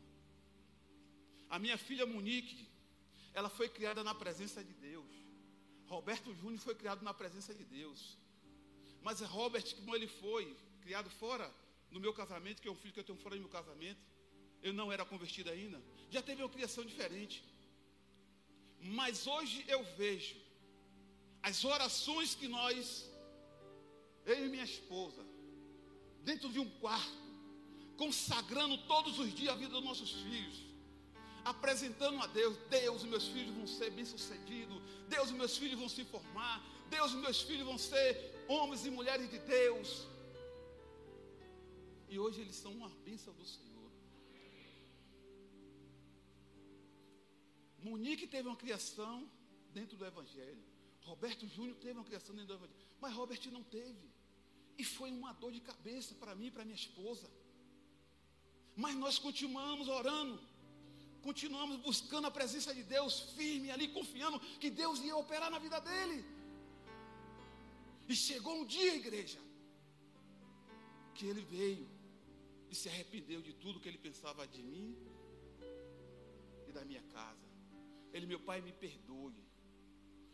A 1.50 1.60
minha 1.60 1.78
filha 1.78 2.06
Monique, 2.06 2.68
ela 3.34 3.50
foi 3.50 3.68
criada 3.68 4.04
na 4.04 4.14
presença 4.14 4.64
de 4.64 4.74
Deus. 4.74 5.12
Roberto 5.88 6.34
Júnior 6.34 6.60
foi 6.60 6.76
criado 6.76 7.04
na 7.04 7.14
presença 7.14 7.54
de 7.54 7.66
Deus. 7.66 8.18
Mas 9.02 9.20
Robert, 9.22 9.76
como 9.76 9.96
ele 9.96 10.08
foi 10.08 10.56
criado 10.82 11.10
fora 11.10 11.54
do 11.92 12.00
meu 12.00 12.14
casamento, 12.14 12.62
que 12.62 12.68
é 12.68 12.72
um 12.72 12.76
filho 12.76 12.94
que 12.94 13.00
eu 13.00 13.04
tenho 13.04 13.18
fora 13.18 13.36
do 13.36 13.42
meu 13.42 13.50
casamento, 13.50 14.00
eu 14.62 14.74
não 14.74 14.92
era 14.92 15.04
convertido 15.04 15.50
ainda, 15.50 15.82
já 16.10 16.22
teve 16.22 16.42
uma 16.42 16.50
criação 16.50 16.86
diferente. 16.86 17.44
Mas 18.80 19.28
hoje 19.28 19.66
eu 19.68 19.84
vejo 19.96 20.36
as 21.42 21.66
orações 21.66 22.36
que 22.36 22.48
nós, 22.48 23.10
eu 24.26 24.46
e 24.46 24.50
minha 24.50 24.64
esposa, 24.64 25.24
dentro 26.24 26.50
de 26.50 26.60
um 26.60 26.70
quarto, 26.80 27.21
consagrando 27.98 28.78
todos 28.80 29.20
os 29.20 29.34
dias 29.34 29.54
a 29.54 29.58
vida 29.58 29.74
dos 29.74 29.84
nossos 29.84 30.12
filhos, 30.12 30.58
apresentando 31.46 32.22
a 32.22 32.28
Deus: 32.28 32.58
Deus, 32.70 33.04
meus 33.04 33.28
filhos 33.28 33.56
vão 33.56 33.68
ser 33.68 33.92
bem-sucedidos, 33.92 34.82
Deus, 35.08 35.32
meus 35.32 35.58
filhos 35.58 35.80
vão 35.80 35.90
se 35.90 36.04
formar, 36.06 36.64
Deus, 36.90 37.14
meus 37.14 37.42
filhos 37.42 37.66
vão 37.66 37.78
ser 37.78 38.46
homens 38.48 38.86
e 38.86 38.90
mulheres 38.90 39.30
de 39.30 39.40
Deus. 39.40 40.08
E 42.10 42.20
hoje 42.20 42.42
eles 42.42 42.56
são 42.56 42.74
uma 42.74 42.90
bênção 43.06 43.34
do 43.34 43.46
Senhor. 43.46 43.72
Monique 47.82 48.28
teve 48.28 48.48
uma 48.48 48.58
criação 48.58 49.30
dentro 49.74 49.98
do 49.98 50.06
Evangelho. 50.06 50.64
Roberto 51.04 51.48
Júnior 51.48 51.76
teve 51.78 51.94
uma 51.94 52.04
criação 52.04 52.36
dentro 52.36 52.50
do 52.50 52.54
Evangelho. 52.60 52.80
Mas 53.00 53.14
Robert 53.14 53.40
não 53.52 53.64
teve. 53.64 54.10
E 54.78 54.84
foi 54.84 55.12
uma 55.12 55.34
dor 55.34 55.52
de 55.52 55.62
cabeça 55.62 56.14
para 56.16 56.36
mim 56.36 56.48
e 56.48 56.52
para 56.52 56.66
minha 56.66 56.76
esposa. 56.76 57.30
Mas 58.76 58.96
nós 58.96 59.18
continuamos 59.20 59.88
orando, 59.88 60.40
continuamos 61.22 61.78
buscando 61.78 62.28
a 62.28 62.32
presença 62.32 62.74
de 62.74 62.84
Deus, 62.84 63.20
firme 63.36 63.70
ali, 63.70 63.88
confiando 63.88 64.40
que 64.60 64.70
Deus 64.70 65.00
ia 65.00 65.16
operar 65.16 65.52
na 65.52 65.60
vida 65.60 65.80
dele. 65.80 66.26
E 68.08 68.16
chegou 68.16 68.56
um 68.56 68.66
dia, 68.66 68.96
igreja, 68.96 69.40
que 71.16 71.26
ele 71.26 71.42
veio 71.42 71.88
e 72.70 72.76
se 72.76 72.88
arrependeu 72.90 73.42
de 73.42 73.54
tudo 73.54 73.80
que 73.80 73.88
ele 73.88 73.98
pensava 73.98 74.48
de 74.48 74.64
mim 74.64 74.98
e 76.68 76.72
da 76.72 76.84
minha 76.86 77.02
casa. 77.14 77.48
Ele, 78.14 78.26
meu 78.26 78.40
pai, 78.40 78.62
me 78.62 78.72
perdoe. 78.72 79.36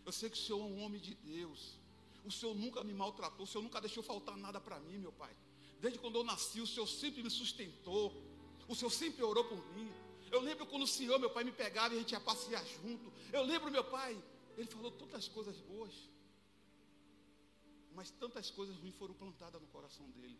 Eu 0.06 0.12
sei 0.12 0.30
que 0.30 0.38
o 0.38 0.40
Senhor 0.40 0.62
é 0.62 0.64
um 0.64 0.82
homem 0.84 1.02
de 1.02 1.16
Deus. 1.16 1.80
O 2.24 2.32
Senhor 2.32 2.56
nunca 2.56 2.84
me 2.84 2.94
maltratou, 2.94 3.44
o 3.44 3.48
Senhor 3.48 3.64
nunca 3.64 3.82
deixou 3.82 4.04
faltar 4.04 4.38
nada 4.38 4.60
para 4.60 4.80
mim, 4.80 4.98
meu 4.98 5.12
pai. 5.12 5.36
Desde 5.80 6.00
quando 6.00 6.16
eu 6.16 6.24
nasci, 6.24 6.60
o 6.60 6.68
Senhor 6.68 6.88
sempre 6.88 7.22
me 7.24 7.30
sustentou. 7.30 8.14
O 8.68 8.76
Senhor 8.76 8.92
sempre 8.92 9.24
orou 9.24 9.46
por 9.46 9.64
mim. 9.76 9.92
Eu 10.32 10.42
lembro 10.42 10.66
quando 10.66 10.84
o 10.84 10.88
Senhor, 10.88 11.20
meu 11.20 11.30
pai, 11.30 11.44
me 11.44 11.52
pegava 11.52 11.94
e 11.94 11.98
a 11.98 12.00
gente 12.00 12.12
ia 12.12 12.20
passear 12.20 12.64
junto. 12.66 13.12
Eu 13.32 13.44
lembro, 13.44 13.72
meu 13.72 13.84
pai, 13.84 14.18
ele 14.58 14.68
falou 14.68 14.92
tantas 14.92 15.28
coisas 15.28 15.58
boas. 15.62 15.94
Mas 17.94 18.12
tantas 18.12 18.52
coisas 18.52 18.76
ruins 18.78 18.96
foram 18.96 19.14
plantadas 19.14 19.62
no 19.62 19.68
coração 19.68 20.08
dele. 20.12 20.38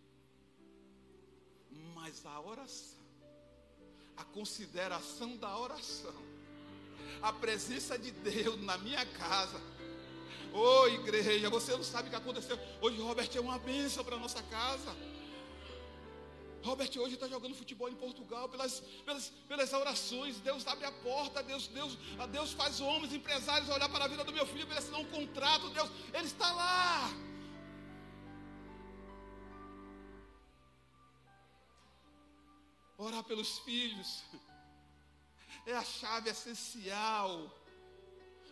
Mas 1.96 2.26
a 2.26 2.40
oração, 2.42 3.00
a 4.16 4.24
consideração 4.26 5.38
da 5.38 5.58
oração, 5.58 6.14
a 7.22 7.32
presença 7.34 7.98
de 7.98 8.12
Deus 8.12 8.60
na 8.62 8.78
minha 8.78 9.06
casa. 9.06 9.60
Ô 10.54 10.82
oh, 10.82 10.88
igreja, 10.88 11.50
você 11.50 11.72
não 11.72 11.84
sabe 11.84 12.08
o 12.08 12.12
que 12.12 12.16
aconteceu. 12.16 12.58
Hoje 12.82 13.00
Robert 13.00 13.30
é 13.34 13.40
uma 13.40 13.60
bênção 13.60 14.04
para 14.04 14.18
nossa 14.18 14.42
casa. 14.44 14.96
Robert 16.68 16.92
hoje 16.98 17.14
está 17.14 17.28
jogando 17.30 17.56
futebol 17.56 17.88
em 17.88 17.96
Portugal 17.96 18.50
pelas, 18.50 18.82
pelas, 19.06 19.30
pelas 19.48 19.72
orações. 19.72 20.40
Deus 20.42 20.68
abre 20.68 20.86
a 20.86 20.92
porta, 20.92 21.42
Deus, 21.42 21.68
Deus, 21.68 21.98
Deus 22.30 22.52
faz 22.52 22.82
homens, 22.82 23.14
empresários 23.14 23.70
olhar 23.70 23.88
para 23.88 24.04
a 24.06 24.08
vida 24.08 24.24
do 24.26 24.34
meu 24.34 24.46
filho 24.46 24.68
para 24.68 24.80
assinar 24.80 25.00
um 25.00 25.06
contrato. 25.06 25.70
Deus, 25.70 25.90
Ele 26.14 26.26
está 26.26 26.52
lá. 26.52 27.10
Orar 32.98 33.24
pelos 33.24 33.60
filhos 33.60 34.24
é 35.66 35.74
a 35.74 35.84
chave 35.84 36.30
essencial 36.30 37.32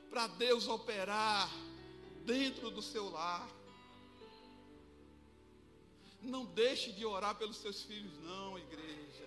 para 0.10 0.28
Deus 0.28 0.68
operar 0.70 1.50
dentro 2.24 2.70
do 2.72 2.82
seu 2.82 3.10
lar. 3.10 3.50
Não 6.26 6.46
deixe 6.46 6.92
de 6.92 7.06
orar 7.06 7.36
pelos 7.36 7.58
seus 7.58 7.84
filhos, 7.84 8.18
não, 8.20 8.58
igreja. 8.58 9.26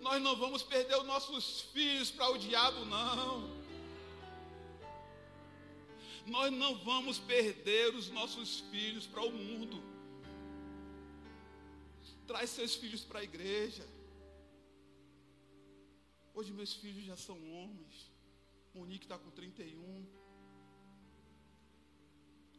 Nós 0.00 0.20
não 0.22 0.34
vamos 0.36 0.62
perder 0.62 0.96
os 0.96 1.06
nossos 1.06 1.62
filhos 1.72 2.10
para 2.10 2.28
o 2.30 2.38
diabo, 2.38 2.84
não. 2.84 3.62
Nós 6.26 6.52
não 6.52 6.76
vamos 6.78 7.18
perder 7.18 7.94
os 7.94 8.08
nossos 8.10 8.60
filhos 8.70 9.06
para 9.06 9.22
o 9.22 9.32
mundo. 9.32 9.82
Traz 12.26 12.50
seus 12.50 12.74
filhos 12.74 13.02
para 13.02 13.20
a 13.20 13.24
igreja. 13.24 13.86
Hoje 16.34 16.52
meus 16.52 16.74
filhos 16.74 17.04
já 17.04 17.16
são 17.16 17.36
homens. 17.52 18.10
Monique 18.74 19.04
está 19.04 19.18
com 19.18 19.30
31. 19.30 20.06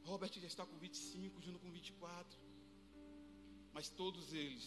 Robert 0.04 0.34
já 0.34 0.48
está 0.48 0.66
com 0.66 0.78
25, 0.78 1.42
Juno 1.42 1.60
com 1.60 1.72
24. 1.72 2.43
Mas 3.74 3.90
todos 3.90 4.34
eles, 4.34 4.66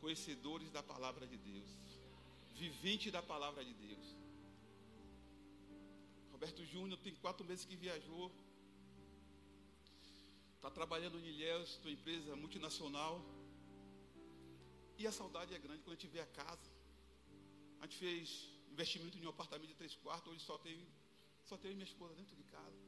conhecedores 0.00 0.70
da 0.70 0.82
palavra 0.82 1.26
de 1.26 1.36
Deus, 1.36 1.70
vivente 2.54 3.10
da 3.10 3.22
palavra 3.22 3.64
de 3.64 3.74
Deus. 3.74 4.06
Roberto 6.30 6.64
Júnior 6.64 6.98
tem 7.06 7.14
quatro 7.16 7.44
meses 7.44 7.64
que 7.64 7.76
viajou. 7.76 8.30
Está 10.56 10.70
trabalhando 10.70 11.18
em 11.18 11.26
Ilhéus, 11.32 11.76
tua 11.82 11.90
empresa 11.90 12.36
multinacional. 12.36 13.14
E 14.96 15.06
a 15.06 15.12
saudade 15.12 15.54
é 15.54 15.58
grande 15.58 15.82
quando 15.82 15.96
a 15.96 16.00
gente 16.00 16.12
vê 16.16 16.20
a 16.20 16.26
casa. 16.26 16.70
A 17.80 17.86
gente 17.86 17.98
fez 17.98 18.48
investimento 18.70 19.18
em 19.18 19.26
um 19.26 19.30
apartamento 19.30 19.70
de 19.70 19.74
três 19.74 19.94
quartos, 19.96 20.32
hoje 20.32 20.44
só 20.44 20.56
tem, 20.58 20.78
só 21.44 21.56
tem 21.56 21.74
minha 21.74 21.90
esposa 21.92 22.14
dentro 22.14 22.36
de 22.36 22.44
casa. 22.44 22.80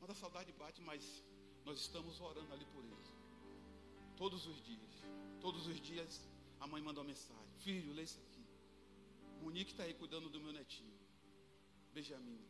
Mas 0.00 0.10
a 0.10 0.14
saudade 0.14 0.52
bate, 0.52 0.80
mas 0.80 1.22
nós 1.64 1.78
estamos 1.78 2.20
orando 2.20 2.52
ali 2.52 2.64
por 2.66 2.84
eles. 2.84 3.15
Todos 4.16 4.46
os 4.46 4.62
dias. 4.62 4.94
Todos 5.40 5.66
os 5.66 5.80
dias 5.80 6.20
a 6.60 6.66
mãe 6.66 6.82
manda 6.82 7.00
uma 7.00 7.06
mensagem. 7.06 7.52
Filho, 7.58 7.92
lê 7.92 8.02
isso 8.02 8.18
aqui. 8.20 8.44
Monique 9.42 9.72
está 9.72 9.84
aí 9.84 9.94
cuidando 9.94 10.28
do 10.28 10.40
meu 10.40 10.52
netinho. 10.52 10.96
Benjamin. 11.92 12.40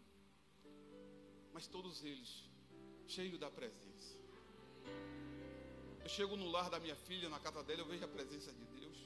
Mas 1.53 1.67
todos 1.67 2.05
eles, 2.05 2.45
cheios 3.07 3.39
da 3.39 3.51
presença. 3.51 4.17
Eu 6.03 6.09
chego 6.09 6.37
no 6.37 6.49
lar 6.49 6.71
da 6.71 6.79
minha 6.79 6.95
filha, 6.95 7.29
na 7.29 7.41
casa 7.41 7.63
dela, 7.65 7.81
eu 7.81 7.87
vejo 7.87 8.05
a 8.05 8.09
presença 8.09 8.53
de 8.53 8.65
Deus. 8.79 8.97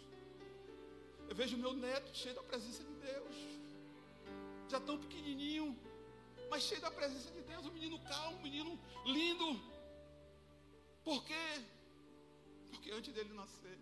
Eu 1.29 1.35
vejo 1.35 1.57
meu 1.57 1.73
neto 1.73 2.15
cheio 2.15 2.35
da 2.35 2.43
presença 2.43 2.83
de 2.85 2.95
Deus. 2.95 3.37
Já 4.69 4.81
tão 4.81 4.99
pequenininho, 4.99 5.79
mas 6.51 6.65
cheio 6.65 6.81
da 6.81 6.91
presença 6.91 7.31
de 7.31 7.41
Deus. 7.43 7.65
Um 7.65 7.73
menino 7.73 7.99
calmo, 8.01 8.39
um 8.39 8.43
menino 8.43 8.79
lindo. 9.07 9.61
Por 11.03 11.25
quê? 11.25 11.65
Porque 12.81 12.93
antes 12.93 13.13
dele 13.13 13.35
nascer, 13.35 13.79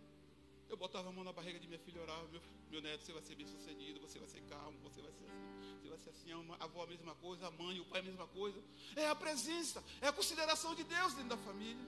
eu 0.69 0.77
botava 0.77 1.09
a 1.09 1.13
mão 1.13 1.23
na 1.23 1.33
barriga 1.33 1.61
de 1.61 1.69
minha 1.69 1.79
filha 1.79 1.99
e 1.99 2.03
orava, 2.03 2.27
meu, 2.33 2.43
meu 2.69 2.83
neto, 2.83 3.05
você 3.05 3.13
vai 3.13 3.23
ser 3.23 3.37
bem 3.37 3.47
sucedido, 3.47 4.01
você 4.01 4.19
vai 4.19 4.29
ser 4.29 4.41
calmo, 4.49 4.77
você 4.81 5.01
vai 5.01 5.13
ser 5.13 5.25
assim, 5.27 5.79
você 5.81 5.89
vai 5.89 5.99
ser 5.99 6.11
assim, 6.11 6.33
a 6.33 6.65
avó 6.65 6.83
a 6.83 6.87
mesma 6.89 7.15
coisa, 7.15 7.47
a 7.47 7.51
mãe, 7.53 7.79
o 7.79 7.85
pai 7.85 8.01
a 8.01 8.03
mesma 8.03 8.27
coisa. 8.27 8.61
É 8.97 9.07
a 9.07 9.15
presença, 9.15 9.85
é 10.01 10.09
a 10.09 10.13
consideração 10.13 10.75
de 10.75 10.83
Deus 10.83 11.15
dentro 11.15 11.29
da 11.29 11.37
família. 11.37 11.87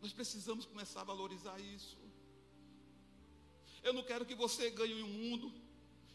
Nós 0.00 0.12
precisamos 0.12 0.64
começar 0.64 1.00
a 1.00 1.04
valorizar 1.12 1.58
isso. 1.58 1.98
Eu 3.82 3.92
não 3.92 4.04
quero 4.04 4.24
que 4.24 4.36
você 4.36 4.70
ganhe 4.70 5.02
o 5.02 5.06
um 5.06 5.08
mundo 5.08 5.52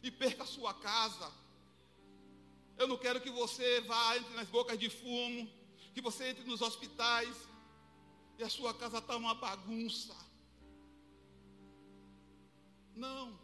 e 0.01 0.09
perca 0.09 0.43
a 0.43 0.47
sua 0.47 0.73
casa. 0.73 1.29
Eu 2.77 2.87
não 2.87 2.97
quero 2.97 3.19
que 3.19 3.29
você 3.29 3.81
vá 3.81 4.15
entre 4.15 4.33
nas 4.35 4.47
bocas 4.47 4.79
de 4.79 4.89
fumo, 4.89 5.51
que 5.93 5.99
você 5.99 6.29
entre 6.29 6.45
nos 6.45 6.61
hospitais 6.61 7.35
a 8.45 8.49
sua 8.49 8.73
casa 8.73 8.99
está 8.99 9.15
uma 9.15 9.35
bagunça. 9.35 10.15
Não. 12.95 13.39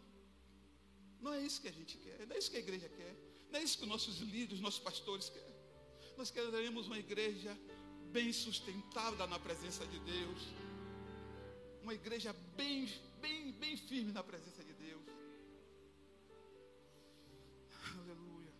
Não 1.20 1.32
é 1.34 1.40
isso 1.40 1.60
que 1.60 1.68
a 1.68 1.72
gente 1.72 1.96
quer, 1.98 2.26
não 2.26 2.34
é 2.34 2.38
isso 2.38 2.50
que 2.50 2.56
a 2.56 2.60
igreja 2.60 2.88
quer, 2.88 3.14
não 3.50 3.60
é 3.60 3.62
isso 3.62 3.78
que 3.78 3.86
nossos 3.86 4.18
líderes, 4.18 4.60
nossos 4.60 4.80
pastores 4.80 5.28
querem. 5.28 5.54
Nós 6.16 6.30
queremos 6.30 6.86
uma 6.86 6.98
igreja 6.98 7.56
bem 8.10 8.32
sustentada 8.32 9.26
na 9.26 9.38
presença 9.38 9.86
de 9.86 9.98
Deus. 10.00 10.42
Uma 11.82 11.94
igreja 11.94 12.32
bem, 12.56 12.88
bem, 13.20 13.52
bem 13.52 13.76
firme 13.76 14.12
na 14.12 14.22
presença 14.22 14.64
de 14.64 14.72
Deus. 14.74 15.02
Aleluia. 17.98 18.52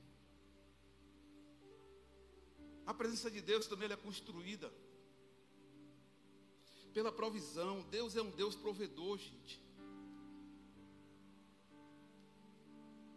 A 2.86 2.94
presença 2.94 3.30
de 3.30 3.40
Deus 3.40 3.66
também 3.66 3.90
é 3.90 3.96
construída 3.96 4.72
pela 6.92 7.10
provisão. 7.10 7.82
Deus 7.90 8.16
é 8.16 8.22
um 8.22 8.30
Deus 8.30 8.54
provedor, 8.54 9.18
gente. 9.18 9.60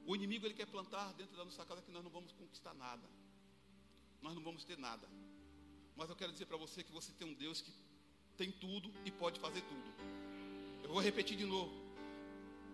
O 0.06 0.16
inimigo 0.16 0.46
ele 0.46 0.54
quer 0.54 0.68
plantar 0.68 1.14
dentro 1.14 1.36
da 1.36 1.44
nossa 1.44 1.66
casa 1.66 1.82
que 1.82 1.92
nós 1.92 2.04
não 2.04 2.12
vamos 2.12 2.32
conquistar 2.32 2.74
nada. 2.74 3.08
Nós 4.22 4.36
não 4.36 4.44
vamos 4.44 4.64
ter 4.64 4.78
nada. 4.78 5.08
Mas 5.96 6.10
eu 6.10 6.16
quero 6.16 6.32
dizer 6.32 6.46
para 6.46 6.58
você 6.58 6.84
que 6.84 6.92
você 6.92 7.12
tem 7.14 7.28
um 7.28 7.34
Deus 7.34 7.62
que 7.62 7.72
tem 8.38 8.52
tudo 8.52 8.92
e 9.04 9.12
pode 9.12 9.40
fazer 9.40 9.62
tudo. 9.62 9.94
Eu 10.84 10.90
vou 10.90 11.02
repetir 11.02 11.38
de 11.38 11.46
novo. 11.46 11.74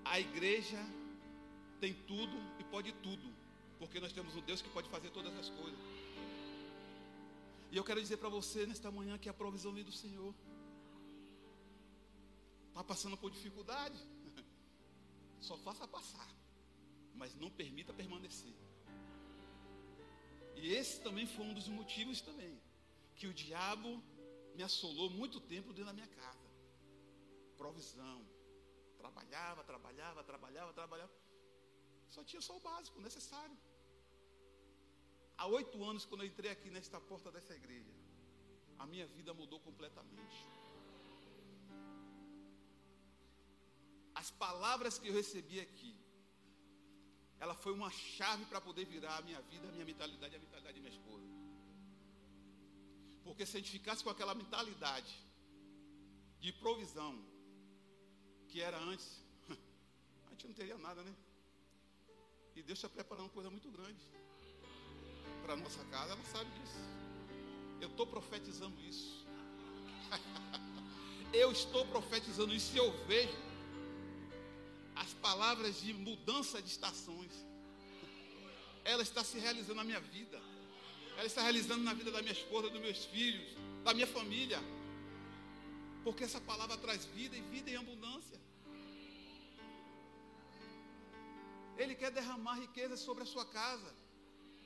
A 0.03 0.19
igreja 0.19 0.79
tem 1.79 1.93
tudo 1.93 2.35
e 2.59 2.63
pode 2.65 2.91
tudo, 2.93 3.33
porque 3.79 3.99
nós 3.99 4.11
temos 4.11 4.35
um 4.35 4.41
Deus 4.41 4.61
que 4.61 4.69
pode 4.69 4.89
fazer 4.89 5.09
todas 5.11 5.33
as 5.37 5.49
coisas. 5.49 5.79
E 7.71 7.77
eu 7.77 7.83
quero 7.83 8.01
dizer 8.01 8.17
para 8.17 8.27
você 8.27 8.65
nesta 8.65 8.91
manhã 8.91 9.17
que 9.17 9.29
a 9.29 9.33
provisão 9.33 9.71
vem 9.71 9.83
do 9.83 9.91
Senhor. 9.91 10.33
Está 12.71 12.83
passando 12.83 13.17
por 13.17 13.29
dificuldade? 13.31 13.99
Só 15.39 15.57
faça 15.57 15.87
passar 15.87 16.41
mas 17.21 17.35
não 17.35 17.51
permita 17.51 17.93
permanecer. 17.93 18.55
E 20.55 20.73
esse 20.73 21.01
também 21.01 21.25
foi 21.33 21.45
um 21.45 21.53
dos 21.53 21.67
motivos 21.67 22.19
também 22.19 22.53
que 23.15 23.27
o 23.27 23.33
diabo 23.41 23.89
me 24.55 24.63
assolou 24.63 25.07
muito 25.09 25.39
tempo 25.39 25.69
dentro 25.69 25.85
da 25.85 25.93
minha 25.93 26.07
casa. 26.07 26.47
Provisão. 27.57 28.19
Trabalhava, 28.97 29.63
trabalhava, 29.63 30.23
trabalhava, 30.23 30.73
trabalhava. 30.73 31.11
Só 32.09 32.23
tinha 32.23 32.41
só 32.41 32.57
o 32.57 32.59
básico, 32.59 32.97
o 32.97 33.01
necessário. 33.01 33.57
Há 35.37 35.45
oito 35.59 35.83
anos, 35.83 36.05
quando 36.05 36.21
eu 36.21 36.27
entrei 36.27 36.49
aqui 36.49 36.71
nesta 36.71 36.99
porta 36.99 37.31
dessa 37.31 37.53
igreja, 37.55 37.93
a 38.79 38.87
minha 38.87 39.05
vida 39.05 39.31
mudou 39.31 39.59
completamente. 39.59 40.39
As 44.21 44.29
palavras 44.45 44.97
que 44.99 45.07
eu 45.09 45.13
recebi 45.21 45.59
aqui 45.59 45.91
ela 47.43 47.55
foi 47.55 47.73
uma 47.73 47.89
chave 47.89 48.45
para 48.45 48.61
poder 48.61 48.85
virar 48.85 49.17
a 49.17 49.21
minha 49.23 49.41
vida, 49.41 49.67
a 49.67 49.71
minha 49.71 49.83
mentalidade 49.83 50.35
a 50.35 50.39
mentalidade 50.39 50.75
de 50.75 50.79
minha 50.79 50.93
esposa. 50.93 51.25
Porque 53.23 53.47
se 53.47 53.57
a 53.57 53.59
gente 53.59 53.71
ficasse 53.71 54.03
com 54.03 54.11
aquela 54.11 54.35
mentalidade 54.35 55.13
de 56.39 56.53
provisão 56.53 57.13
que 58.47 58.61
era 58.61 58.77
antes, 58.77 59.09
a 60.27 60.29
gente 60.29 60.47
não 60.49 60.53
teria 60.53 60.77
nada, 60.77 61.01
né? 61.01 61.15
E 62.55 62.61
Deus 62.61 62.77
está 62.77 62.89
preparando 62.89 63.25
uma 63.25 63.37
coisa 63.37 63.49
muito 63.49 63.71
grande 63.71 64.05
para 65.41 65.53
a 65.53 65.57
nossa 65.57 65.83
casa, 65.85 66.11
ela 66.13 66.25
sabe 66.25 66.51
disso. 66.59 66.81
Eu 67.83 67.89
estou 67.89 68.05
profetizando 68.05 68.79
isso. 68.81 69.25
eu 71.33 71.51
estou 71.51 71.87
profetizando 71.87 72.53
isso 72.53 72.71
e 72.75 72.77
eu 72.77 72.91
vejo 73.07 73.50
palavras 75.27 75.79
de 75.81 75.93
mudança 75.93 76.61
de 76.61 76.69
estações. 76.69 77.31
Ela 78.83 79.03
está 79.03 79.23
se 79.23 79.37
realizando 79.37 79.75
na 79.75 79.83
minha 79.83 79.99
vida. 79.99 80.41
Ela 81.17 81.25
está 81.25 81.41
realizando 81.41 81.83
na 81.83 81.93
vida 81.93 82.11
da 82.11 82.21
minha 82.21 82.33
esposa, 82.33 82.69
dos 82.69 82.81
meus 82.81 83.05
filhos, 83.05 83.55
da 83.83 83.93
minha 83.93 84.07
família. 84.07 84.59
Porque 86.03 86.23
essa 86.23 86.41
palavra 86.41 86.77
traz 86.77 87.05
vida 87.05 87.35
e 87.37 87.41
vida 87.41 87.69
em 87.69 87.75
abundância. 87.75 88.39
Ele 91.77 91.95
quer 91.95 92.11
derramar 92.11 92.55
riquezas 92.55 92.99
sobre 92.99 93.23
a 93.23 93.25
sua 93.25 93.45
casa. 93.45 93.91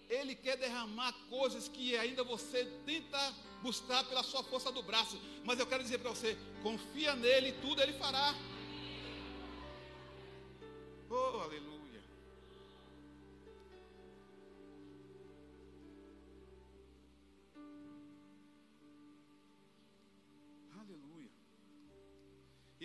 Ele 0.10 0.36
quer 0.36 0.56
derramar 0.58 1.12
coisas 1.30 1.68
que 1.68 1.98
ainda 1.98 2.24
você 2.24 2.66
tenta 2.86 3.34
buscar 3.62 4.04
pela 4.06 4.24
sua 4.24 4.44
força 4.44 4.72
do 4.72 4.84
braço. 4.84 5.20
Mas 5.44 5.60
eu 5.60 5.68
quero 5.68 5.84
dizer 5.84 6.00
para 6.00 6.12
você: 6.12 6.38
confia 6.62 7.16
nele 7.16 7.50
e 7.50 7.62
tudo 7.62 7.82
ele 7.82 7.94
fará. 7.94 8.34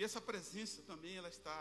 E 0.01 0.03
essa 0.03 0.19
presença 0.19 0.81
também 0.81 1.15
ela 1.15 1.29
está 1.29 1.57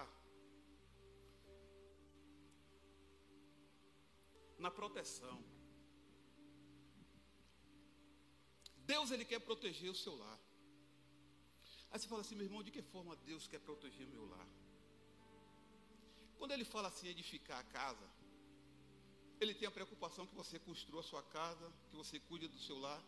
na 4.64 4.70
proteção. 4.70 5.36
Deus 8.92 9.10
ele 9.10 9.26
quer 9.26 9.40
proteger 9.40 9.90
o 9.90 9.94
seu 9.94 10.16
lar. 10.16 10.40
Aí 11.90 12.00
você 12.00 12.08
fala 12.08 12.22
assim, 12.22 12.34
meu 12.34 12.46
irmão, 12.46 12.62
de 12.62 12.70
que 12.70 12.80
forma 12.80 13.14
Deus 13.30 13.46
quer 13.46 13.60
proteger 13.60 14.06
o 14.06 14.10
meu 14.16 14.24
lar? 14.24 14.48
Quando 16.38 16.52
ele 16.52 16.64
fala 16.64 16.88
assim, 16.88 17.08
edificar 17.08 17.58
a 17.58 17.64
casa, 17.78 18.08
Ele 19.38 19.54
tem 19.54 19.68
a 19.68 19.76
preocupação 19.78 20.26
que 20.26 20.34
você 20.34 20.58
construa 20.58 21.02
a 21.02 21.08
sua 21.12 21.22
casa, 21.22 21.70
que 21.90 21.96
você 22.02 22.18
cuide 22.18 22.48
do 22.48 22.58
seu 22.58 22.78
lar 22.78 23.02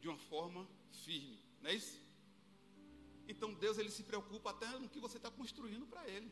de 0.00 0.06
uma 0.06 0.18
forma 0.30 0.68
firme, 1.04 1.40
não 1.60 1.70
é 1.70 1.74
isso? 1.74 2.05
Então 3.28 3.52
Deus 3.54 3.78
ele 3.78 3.90
se 3.90 4.02
preocupa 4.02 4.50
até 4.50 4.68
no 4.78 4.88
que 4.88 5.00
você 5.00 5.16
está 5.16 5.30
construindo 5.30 5.86
para 5.86 6.08
Ele. 6.08 6.30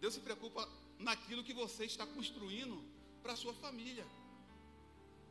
Deus 0.00 0.14
se 0.14 0.20
preocupa 0.20 0.68
naquilo 0.98 1.44
que 1.44 1.52
você 1.52 1.84
está 1.84 2.06
construindo 2.06 2.82
para 3.22 3.34
a 3.34 3.36
sua 3.36 3.54
família. 3.54 4.06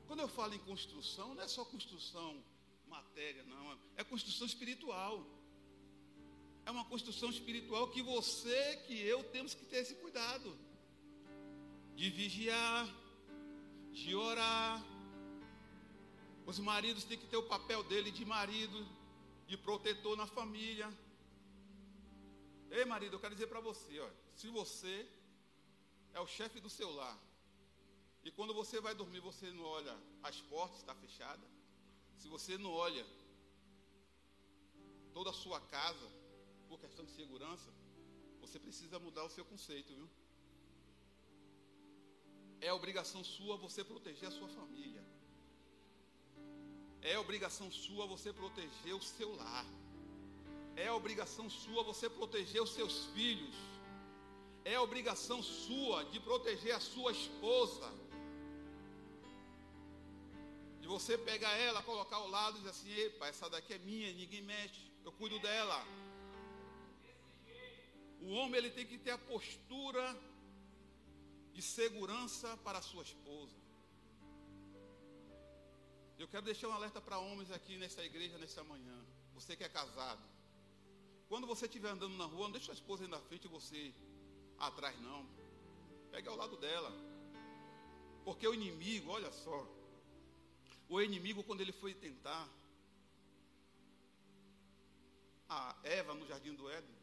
Quando 0.07 0.21
eu 0.21 0.27
falo 0.27 0.53
em 0.53 0.59
construção, 0.59 1.33
não 1.35 1.43
é 1.43 1.47
só 1.47 1.63
construção 1.65 2.43
matéria, 2.87 3.43
não, 3.43 3.77
é 3.95 4.03
construção 4.03 4.45
espiritual. 4.45 5.25
É 6.65 6.71
uma 6.71 6.85
construção 6.85 7.29
espiritual 7.29 7.87
que 7.89 8.01
você, 8.01 8.77
que 8.85 8.97
eu 9.01 9.23
temos 9.35 9.53
que 9.53 9.65
ter 9.65 9.77
esse 9.77 9.95
cuidado 9.95 10.57
de 11.95 12.09
vigiar, 12.09 12.87
de 13.91 14.13
orar. 14.15 14.83
Os 16.45 16.59
maridos 16.59 17.03
têm 17.03 17.17
que 17.17 17.27
ter 17.27 17.37
o 17.37 17.43
papel 17.43 17.83
dele 17.83 18.11
de 18.11 18.25
marido, 18.25 18.87
de 19.51 19.57
protetor 19.57 20.15
na 20.15 20.25
família. 20.25 20.87
Ei, 22.77 22.85
marido, 22.85 23.15
eu 23.15 23.19
quero 23.23 23.35
dizer 23.37 23.47
para 23.47 23.59
você, 23.59 23.99
ó, 23.99 24.09
se 24.33 24.47
você 24.47 24.95
é 26.13 26.19
o 26.21 26.27
chefe 26.35 26.61
do 26.65 26.69
seu 26.69 26.89
lar, 26.99 27.17
e 28.23 28.31
quando 28.37 28.53
você 28.53 28.79
vai 28.79 28.93
dormir, 29.01 29.19
você 29.19 29.47
não 29.51 29.65
olha 29.65 29.93
as 30.23 30.37
portas, 30.51 30.77
está 30.79 30.95
fechada. 30.95 31.45
Se 32.21 32.29
você 32.29 32.57
não 32.57 32.71
olha 32.71 33.05
toda 35.17 35.31
a 35.31 35.39
sua 35.43 35.59
casa, 35.77 36.07
por 36.69 36.79
questão 36.79 37.03
de 37.03 37.11
segurança, 37.11 37.69
você 38.39 38.57
precisa 38.57 38.99
mudar 38.99 39.25
o 39.25 39.33
seu 39.37 39.43
conceito, 39.43 39.93
viu? 39.93 40.09
É 42.61 42.71
obrigação 42.71 43.21
sua 43.21 43.57
você 43.57 43.83
proteger 43.83 44.29
a 44.29 44.31
sua 44.39 44.47
família. 44.47 45.00
É 47.01 47.17
obrigação 47.17 47.71
sua 47.71 48.05
você 48.05 48.31
proteger 48.31 48.95
o 48.95 49.01
seu 49.01 49.35
lar. 49.35 49.65
É 50.75 50.91
obrigação 50.91 51.49
sua 51.49 51.83
você 51.83 52.09
proteger 52.09 52.61
os 52.61 52.73
seus 52.73 53.05
filhos. 53.07 53.55
É 54.63 54.79
obrigação 54.79 55.41
sua 55.41 56.03
de 56.05 56.19
proteger 56.19 56.75
a 56.75 56.79
sua 56.79 57.11
esposa. 57.11 57.91
De 60.79 60.87
você 60.87 61.17
pegar 61.17 61.53
ela, 61.53 61.81
colocar 61.81 62.17
ao 62.17 62.27
lado 62.27 62.55
e 62.55 62.59
dizer 62.59 62.69
assim: 62.69 62.93
Epa, 63.05 63.27
essa 63.27 63.49
daqui 63.49 63.73
é 63.73 63.79
minha, 63.79 64.13
ninguém 64.13 64.43
mexe, 64.43 64.91
eu 65.03 65.11
cuido 65.11 65.39
dela. 65.39 65.83
O 68.21 68.29
homem 68.33 68.57
ele 68.59 68.69
tem 68.69 68.85
que 68.85 68.99
ter 68.99 69.11
a 69.11 69.17
postura 69.17 70.05
de 71.53 71.61
segurança 71.61 72.55
para 72.57 72.77
a 72.77 72.81
sua 72.81 73.01
esposa. 73.01 73.60
Eu 76.21 76.27
quero 76.27 76.45
deixar 76.45 76.67
um 76.69 76.73
alerta 76.73 77.01
para 77.01 77.17
homens 77.17 77.49
aqui 77.49 77.77
nessa 77.77 78.03
igreja 78.03 78.37
nessa 78.37 78.63
manhã. 78.63 78.97
Você 79.33 79.55
que 79.55 79.63
é 79.63 79.69
casado. 79.69 80.21
Quando 81.27 81.47
você 81.47 81.65
estiver 81.65 81.89
andando 81.89 82.15
na 82.15 82.25
rua, 82.25 82.43
não 82.43 82.51
deixe 82.51 82.69
a 82.69 82.75
esposa 82.75 83.03
aí 83.03 83.09
na 83.09 83.19
frente 83.19 83.45
e 83.45 83.47
você 83.47 83.91
atrás 84.59 84.95
não. 85.01 85.27
Pegue 86.11 86.27
ao 86.29 86.35
lado 86.35 86.57
dela. 86.57 86.91
Porque 88.23 88.47
o 88.47 88.53
inimigo, 88.53 89.09
olha 89.09 89.31
só. 89.31 89.67
O 90.87 91.01
inimigo, 91.01 91.43
quando 91.43 91.61
ele 91.61 91.71
foi 91.71 91.95
tentar 91.95 92.47
a 95.49 95.75
Eva 95.81 96.13
no 96.13 96.27
jardim 96.27 96.53
do 96.53 96.69
Éden, 96.69 96.95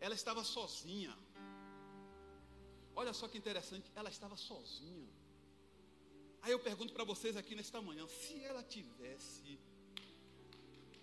ela 0.00 0.14
estava 0.14 0.44
sozinha. 0.44 1.16
Olha 2.94 3.14
só 3.14 3.26
que 3.26 3.38
interessante, 3.38 3.90
ela 3.94 4.10
estava 4.10 4.36
sozinha. 4.36 5.08
Aí 6.42 6.50
eu 6.50 6.58
pergunto 6.58 6.92
para 6.92 7.04
vocês 7.04 7.36
aqui 7.36 7.54
nesta 7.54 7.80
manhã, 7.80 8.04
se 8.08 8.44
ela 8.44 8.64
tivesse 8.64 9.60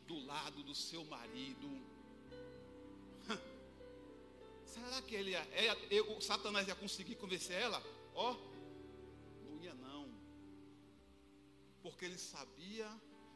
do 0.06 0.20
lado 0.26 0.62
do 0.64 0.76
seu 0.76 1.06
marido, 1.06 1.82
será 4.66 5.02
que 5.02 5.16
ele 5.16 5.32
ia, 5.32 6.04
o 6.18 6.20
Satanás 6.20 6.68
ia 6.68 6.76
conseguir 6.76 7.16
convencer 7.16 7.56
ela? 7.56 7.82
Ó, 8.14 8.34
oh, 8.34 9.50
não 9.50 9.64
ia 9.64 9.74
não, 9.76 10.14
porque 11.82 12.04
ele 12.04 12.18
sabia 12.18 12.90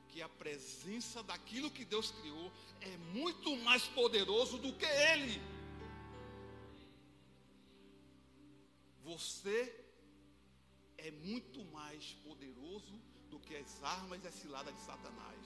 que 0.10 0.22
a 0.22 0.28
presença 0.28 1.24
daquilo 1.24 1.72
que 1.72 1.86
Deus 1.86 2.12
criou 2.12 2.52
é 2.82 2.98
muito 2.98 3.56
mais 3.58 3.88
poderoso 3.88 4.58
do 4.58 4.74
que 4.74 4.86
ele. 4.86 5.42
Você 9.06 9.83
é 11.08 11.12
muito 11.12 11.64
mais 11.66 12.14
poderoso 12.26 12.96
do 13.30 13.38
que 13.40 13.56
as 13.56 13.84
armas 13.84 14.24
e 14.24 14.28
as 14.28 14.36
ciladas 14.36 14.74
de 14.74 14.82
Satanás. 14.82 15.42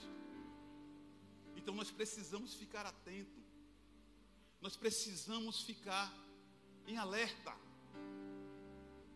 Então 1.56 1.74
nós 1.74 1.90
precisamos 1.90 2.54
ficar 2.54 2.86
atentos. 2.86 3.44
Nós 4.60 4.76
precisamos 4.76 5.62
ficar 5.62 6.06
em 6.86 6.96
alerta 6.96 7.54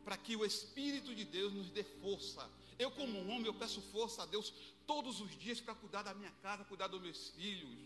para 0.05 0.17
que 0.17 0.35
o 0.37 0.45
Espírito 0.45 1.15
de 1.15 1.25
Deus 1.25 1.53
nos 1.53 1.71
dê 1.71 1.85
força. 1.85 2.51
Eu, 2.77 2.91
como 2.91 3.21
homem, 3.29 3.47
eu 3.47 3.55
peço 3.55 3.81
força 3.81 4.25
a 4.25 4.27
Deus 4.27 4.53
todos 4.85 5.21
os 5.21 5.31
dias 5.39 5.61
para 5.61 5.77
cuidar 5.77 6.03
da 6.03 6.13
minha 6.13 6.33
casa, 6.43 6.65
cuidar 6.65 6.89
dos 6.89 7.01
meus 7.01 7.29
filhos. 7.31 7.79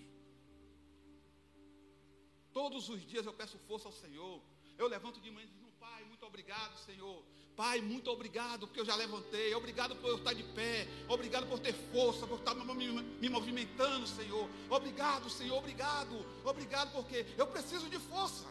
Todos 2.55 2.89
os 2.89 3.07
dias 3.07 3.27
eu 3.27 3.35
peço 3.35 3.59
força 3.69 3.87
ao 3.89 3.93
Senhor. 3.93 4.43
Eu 4.79 4.89
levanto 4.89 5.21
de 5.21 5.31
manhã 5.31 5.47
e 5.47 5.51
digo, 5.51 5.66
Pai, 5.79 6.05
muito 6.05 6.25
obrigado, 6.27 6.77
Senhor. 6.79 7.25
Pai, 7.57 7.81
muito 7.81 8.11
obrigado 8.11 8.67
porque 8.67 8.81
eu 8.81 8.85
já 8.85 8.95
levantei. 8.95 9.55
Obrigado 9.55 9.97
por 9.97 10.11
eu 10.11 10.19
estar 10.19 10.35
de 10.35 10.43
pé. 10.43 10.87
Obrigado 11.09 11.47
por 11.49 11.59
ter 11.59 11.73
força, 11.73 12.27
por 12.27 12.39
estar 12.39 12.55
me 12.55 13.29
movimentando, 13.31 14.07
Senhor. 14.07 14.49
Obrigado, 14.69 15.31
Senhor. 15.31 15.57
Obrigado. 15.57 16.15
Obrigado 16.45 16.93
porque 16.93 17.25
eu 17.39 17.47
preciso 17.47 17.89
de 17.89 17.99
força. 17.99 18.45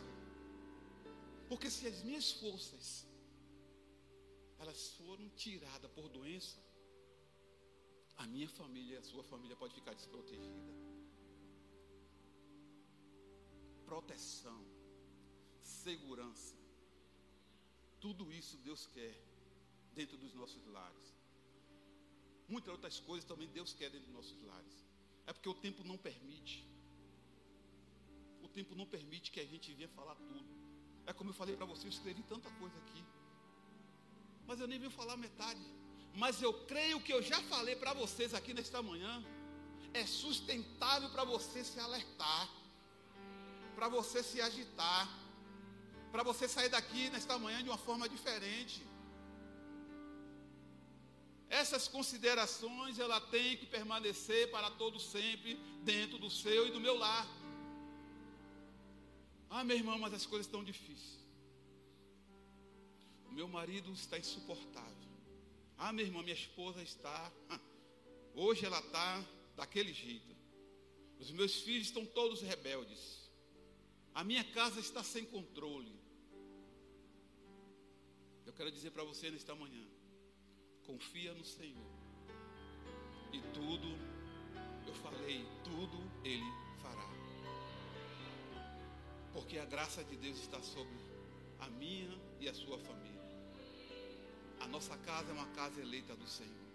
Porque 1.47 1.69
se 1.69 1.85
as 1.87 2.01
minhas 2.03 2.31
forças 2.31 3.05
elas 4.57 4.93
foram 4.93 5.29
tiradas 5.29 5.91
por 5.91 6.09
doença, 6.09 6.59
a 8.17 8.25
minha 8.25 8.49
família 8.49 8.95
e 8.95 8.97
a 8.97 9.03
sua 9.03 9.23
família 9.23 9.55
pode 9.55 9.75
ficar 9.75 9.93
desprotegida. 9.93 10.73
Proteção, 13.85 14.65
segurança, 15.59 16.55
tudo 18.05 18.31
isso 18.39 18.55
Deus 18.57 18.81
quer 18.93 19.13
dentro 19.97 20.15
dos 20.23 20.33
nossos 20.35 20.63
lares. 20.67 21.05
Muitas 22.47 22.71
outras 22.71 22.99
coisas 22.99 23.25
também 23.31 23.47
Deus 23.47 23.73
quer 23.73 23.89
dentro 23.89 24.05
dos 24.09 24.15
nossos 24.19 24.39
lares. 24.49 24.75
É 25.25 25.33
porque 25.33 25.49
o 25.49 25.55
tempo 25.55 25.83
não 25.83 25.97
permite. 25.97 26.57
O 28.43 28.47
tempo 28.57 28.75
não 28.75 28.85
permite 28.85 29.31
que 29.31 29.39
a 29.39 29.47
gente 29.53 29.73
venha 29.73 29.89
falar 29.89 30.13
tudo. 30.29 30.51
É 31.07 31.13
como 31.13 31.31
eu 31.31 31.33
falei 31.33 31.55
para 31.57 31.65
você, 31.65 31.87
eu 31.87 31.89
escrevi 31.89 32.21
tanta 32.33 32.47
coisa 32.61 32.77
aqui. 32.83 33.03
Mas 34.45 34.59
eu 34.59 34.67
nem 34.67 34.77
vim 34.77 34.91
falar 34.91 35.17
metade. 35.17 35.65
Mas 36.13 36.43
eu 36.43 36.53
creio 36.71 37.01
que 37.01 37.11
eu 37.11 37.23
já 37.23 37.41
falei 37.53 37.75
para 37.75 37.93
vocês 37.93 38.35
aqui 38.35 38.53
nesta 38.53 38.83
manhã. 38.83 39.13
É 39.95 40.05
sustentável 40.05 41.09
para 41.09 41.23
você 41.23 41.63
se 41.63 41.79
alertar. 41.79 42.49
Para 43.73 43.89
você 43.89 44.21
se 44.21 44.39
agitar 44.39 45.24
para 46.15 46.23
você 46.23 46.47
sair 46.47 46.69
daqui 46.69 47.09
nesta 47.09 47.37
manhã 47.37 47.61
de 47.61 47.67
uma 47.67 47.77
forma 47.77 48.07
diferente. 48.07 48.81
Essas 51.49 51.89
considerações 51.89 52.99
ela 52.99 53.19
tem 53.19 53.57
que 53.57 53.65
permanecer 53.65 54.49
para 54.49 54.71
todo 54.71 54.97
sempre 54.97 55.55
dentro 55.83 56.17
do 56.17 56.29
seu 56.29 56.67
e 56.67 56.71
do 56.71 56.79
meu 56.79 56.95
lar. 56.97 57.27
Ah, 59.49 59.65
meu 59.65 59.75
irmão, 59.75 59.99
mas 59.99 60.13
as 60.13 60.25
coisas 60.25 60.47
estão 60.47 60.63
difíceis. 60.63 61.19
O 63.29 63.33
meu 63.33 63.49
marido 63.49 63.91
está 63.91 64.17
insuportável. 64.17 65.09
Ah, 65.77 65.91
meu 65.91 66.05
irmão, 66.05 66.23
minha 66.23 66.33
esposa 66.33 66.81
está. 66.81 67.29
Hoje 68.33 68.65
ela 68.65 68.79
está 68.79 69.21
daquele 69.57 69.91
jeito. 69.91 70.33
Os 71.19 71.29
meus 71.29 71.55
filhos 71.55 71.87
estão 71.87 72.05
todos 72.05 72.41
rebeldes. 72.41 73.29
A 74.13 74.23
minha 74.23 74.45
casa 74.45 74.79
está 74.79 75.03
sem 75.03 75.25
controle. 75.25 76.04
Eu 78.45 78.53
quero 78.53 78.71
dizer 78.71 78.91
para 78.91 79.03
você 79.03 79.31
nesta 79.31 79.55
manhã: 79.55 79.85
confia 80.85 81.33
no 81.33 81.43
Senhor. 81.43 81.91
E 83.33 83.41
tudo, 83.53 83.87
eu 84.87 84.93
falei, 84.93 85.45
tudo 85.63 85.97
Ele 86.23 86.45
fará. 86.81 87.09
Porque 89.33 89.57
a 89.57 89.65
graça 89.65 90.03
de 90.03 90.15
Deus 90.15 90.37
está 90.39 90.61
sobre 90.61 90.97
a 91.59 91.67
minha 91.67 92.17
e 92.39 92.47
a 92.47 92.53
sua 92.53 92.77
família. 92.77 93.15
A 94.61 94.67
nossa 94.67 94.95
casa 94.97 95.31
é 95.31 95.33
uma 95.33 95.47
casa 95.47 95.81
eleita 95.81 96.15
do 96.15 96.27
Senhor. 96.27 96.65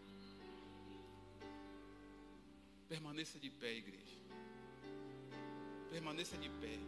Permaneça 2.88 3.38
de 3.38 3.48
pé, 3.48 3.72
igreja. 3.72 4.20
Permaneça 5.90 6.36
de 6.36 6.48
pé. 6.48 6.78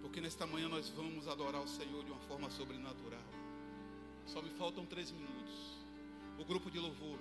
Porque 0.00 0.20
nesta 0.20 0.46
manhã 0.46 0.68
nós 0.68 0.88
vamos 0.88 1.28
adorar 1.28 1.62
o 1.62 1.68
Senhor 1.68 2.02
de 2.04 2.10
uma 2.10 2.20
forma 2.20 2.50
sobrenatural. 2.50 3.41
Só 4.32 4.40
me 4.40 4.48
faltam 4.48 4.86
três 4.86 5.10
minutos. 5.10 5.54
O 6.38 6.44
grupo 6.46 6.70
de 6.70 6.78
louvor. 6.78 7.18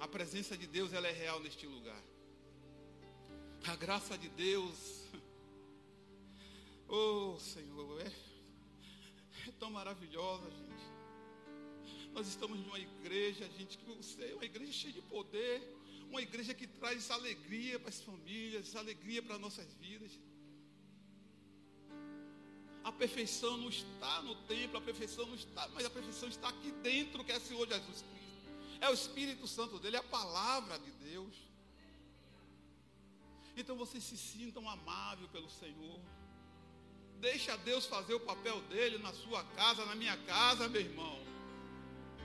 A 0.00 0.08
presença 0.08 0.56
de 0.56 0.66
Deus 0.66 0.92
ela 0.92 1.06
é 1.06 1.12
real 1.12 1.38
neste 1.38 1.64
lugar. 1.64 2.02
A 3.68 3.76
graça 3.76 4.18
de 4.18 4.28
Deus. 4.30 5.06
Oh 6.92 7.38
Senhor, 7.38 8.00
é, 8.00 8.12
é 9.48 9.52
tão 9.60 9.70
maravilhosa, 9.70 10.50
gente. 10.50 12.10
Nós 12.12 12.26
estamos 12.26 12.58
numa 12.58 12.80
igreja, 12.80 13.48
gente, 13.56 13.78
que 13.78 13.84
você 13.84 14.24
é 14.24 14.34
uma 14.34 14.44
igreja 14.44 14.72
cheia 14.72 14.94
de 14.94 15.02
poder, 15.02 15.62
uma 16.08 16.20
igreja 16.20 16.52
que 16.52 16.66
traz 16.66 17.08
alegria 17.12 17.78
para 17.78 17.90
as 17.90 18.00
famílias, 18.00 18.74
alegria 18.74 19.22
para 19.22 19.36
as 19.36 19.40
nossas 19.40 19.72
vidas. 19.74 20.18
A 22.90 22.92
perfeição 22.92 23.56
não 23.56 23.68
está 23.68 24.20
no 24.22 24.34
templo, 24.34 24.76
a 24.76 24.80
perfeição 24.80 25.24
não 25.24 25.36
está, 25.36 25.68
mas 25.68 25.86
a 25.86 25.90
perfeição 25.90 26.28
está 26.28 26.48
aqui 26.48 26.72
dentro, 26.82 27.22
que 27.22 27.30
é 27.30 27.36
o 27.36 27.40
Senhor 27.40 27.68
Jesus 27.68 28.02
Cristo. 28.02 28.50
É 28.80 28.90
o 28.90 28.92
Espírito 28.92 29.46
Santo 29.46 29.78
dele, 29.78 29.94
é 29.94 30.00
a 30.00 30.02
palavra 30.02 30.76
de 30.76 30.90
Deus. 30.90 31.32
Então 33.56 33.76
vocês 33.76 34.02
se 34.02 34.18
sintam 34.18 34.68
amável 34.68 35.28
pelo 35.28 35.48
Senhor. 35.48 36.00
Deixa 37.20 37.56
Deus 37.58 37.86
fazer 37.86 38.14
o 38.14 38.20
papel 38.20 38.60
dele 38.62 38.98
na 38.98 39.12
sua 39.12 39.44
casa, 39.44 39.86
na 39.86 39.94
minha 39.94 40.16
casa, 40.16 40.68
meu 40.68 40.80
irmão. 40.80 41.20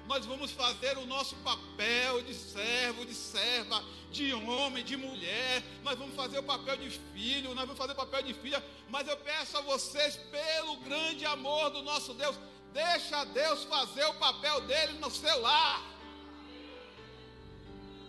Nós 0.07 0.25
vamos 0.25 0.49
fazer 0.49 0.97
o 0.97 1.05
nosso 1.05 1.35
papel 1.37 2.23
de 2.23 2.33
servo, 2.33 3.05
de 3.05 3.13
serva, 3.13 3.83
de 4.15 4.33
homem, 4.33 4.83
de 4.83 4.95
mulher. 4.95 5.63
Nós 5.83 5.97
vamos 5.97 6.15
fazer 6.15 6.39
o 6.39 6.43
papel 6.43 6.77
de 6.77 6.89
filho, 7.13 7.53
nós 7.53 7.65
vamos 7.65 7.77
fazer 7.77 7.93
o 7.93 8.01
papel 8.03 8.23
de 8.23 8.33
filha. 8.33 8.63
Mas 8.89 9.07
eu 9.07 9.17
peço 9.17 9.57
a 9.57 9.61
vocês, 9.61 10.15
pelo 10.37 10.77
grande 10.77 11.25
amor 11.25 11.69
do 11.69 11.81
nosso 11.81 12.13
Deus, 12.13 12.35
deixa 12.73 13.23
Deus 13.25 13.63
fazer 13.65 14.05
o 14.05 14.13
papel 14.15 14.61
dele 14.61 14.93
no 14.99 15.11
seu 15.11 15.41
lar. 15.41 15.81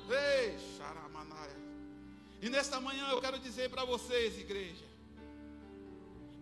Ei, 0.08 0.56
xaramanaia. 0.76 1.56
E 2.40 2.48
nesta 2.48 2.80
manhã 2.80 3.08
eu 3.10 3.20
quero 3.20 3.38
dizer 3.38 3.68
para 3.70 3.84
vocês, 3.84 4.38
igreja, 4.38 4.84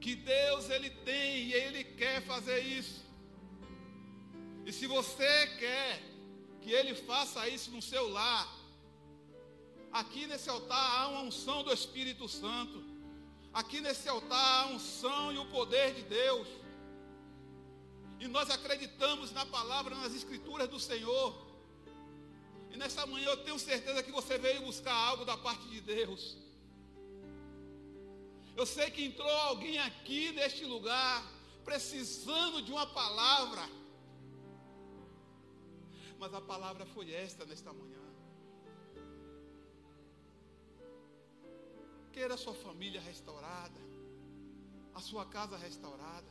que 0.01 0.15
Deus 0.15 0.69
ele 0.69 0.91
tem 0.91 1.47
e 1.47 1.53
ele 1.55 1.83
quer 1.83 2.21
fazer 2.23 2.61
isso. 2.61 3.03
E 4.67 4.73
se 4.73 4.87
você 4.87 5.47
quer 5.59 6.03
que 6.61 6.71
ele 6.73 6.95
faça 6.95 7.49
isso 7.49 7.71
no 7.71 7.81
seu 7.81 8.09
lar, 8.11 8.64
aqui 10.01 10.27
nesse 10.27 10.51
altar 10.51 10.87
há 10.99 11.09
uma 11.09 11.21
unção 11.21 11.63
do 11.63 11.73
Espírito 11.73 12.29
Santo. 12.29 12.83
Aqui 13.53 13.81
nesse 13.81 14.09
altar 14.09 14.37
há 14.37 14.63
a 14.63 14.67
unção 14.67 15.33
e 15.33 15.39
o 15.39 15.47
poder 15.47 15.95
de 15.95 16.03
Deus. 16.03 16.49
E 18.19 18.27
nós 18.27 18.51
acreditamos 18.51 19.31
na 19.31 19.47
palavra, 19.47 19.95
nas 19.95 20.13
escrituras 20.13 20.69
do 20.69 20.81
Senhor. 20.81 21.29
E 22.73 22.77
nessa 22.77 23.07
manhã 23.07 23.29
eu 23.29 23.37
tenho 23.45 23.59
certeza 23.59 24.03
que 24.03 24.11
você 24.11 24.37
veio 24.37 24.63
buscar 24.63 24.93
algo 24.93 25.25
da 25.25 25.37
parte 25.37 25.65
de 25.69 25.81
Deus. 25.81 26.37
Eu 28.57 28.67
sei 28.67 28.91
que 28.91 29.05
entrou 29.05 29.31
alguém 29.31 29.79
aqui 29.79 30.33
neste 30.33 30.65
lugar 30.65 31.25
precisando 31.65 32.61
de 32.63 32.73
uma 32.73 32.87
palavra. 32.87 33.69
Mas 36.19 36.35
a 36.35 36.41
palavra 36.41 36.85
foi 36.87 37.13
esta 37.13 37.45
nesta 37.45 37.73
manhã. 37.73 38.04
Queira 42.15 42.35
a 42.35 42.43
sua 42.43 42.55
família 42.55 43.01
restaurada, 43.01 43.81
a 44.95 45.01
sua 45.01 45.25
casa 45.27 45.57
restaurada. 45.57 46.31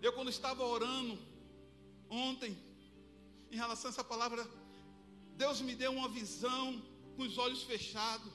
Eu 0.00 0.12
quando 0.14 0.30
estava 0.30 0.64
orando 0.64 1.18
ontem 2.08 2.56
em 3.50 3.56
relação 3.56 3.90
a 3.90 3.92
essa 3.92 4.04
palavra, 4.12 4.42
Deus 5.36 5.60
me 5.60 5.74
deu 5.74 5.92
uma 5.92 6.08
visão 6.08 6.64
com 7.14 7.24
os 7.24 7.36
olhos 7.36 7.62
fechados. 7.62 8.32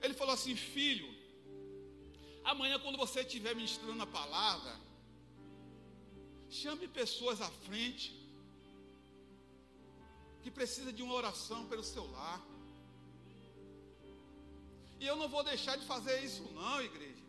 Ele 0.00 0.14
falou 0.14 0.34
assim: 0.34 0.54
Filho, 0.54 1.08
amanhã, 2.44 2.78
quando 2.78 2.96
você 3.04 3.20
estiver 3.22 3.56
ministrando 3.56 4.04
a 4.04 4.06
palavra, 4.20 4.72
chame 6.48 6.86
pessoas 6.86 7.40
à 7.40 7.50
frente 7.66 8.08
que 10.44 10.50
precisa 10.60 10.92
de 10.92 11.02
uma 11.02 11.14
oração 11.14 11.66
pelo 11.66 11.82
seu 11.82 12.08
lar. 12.12 12.49
E 15.00 15.06
eu 15.06 15.16
não 15.16 15.28
vou 15.34 15.42
deixar 15.42 15.76
de 15.76 15.86
fazer 15.86 16.22
isso, 16.22 16.42
não, 16.52 16.82
igreja. 16.82 17.24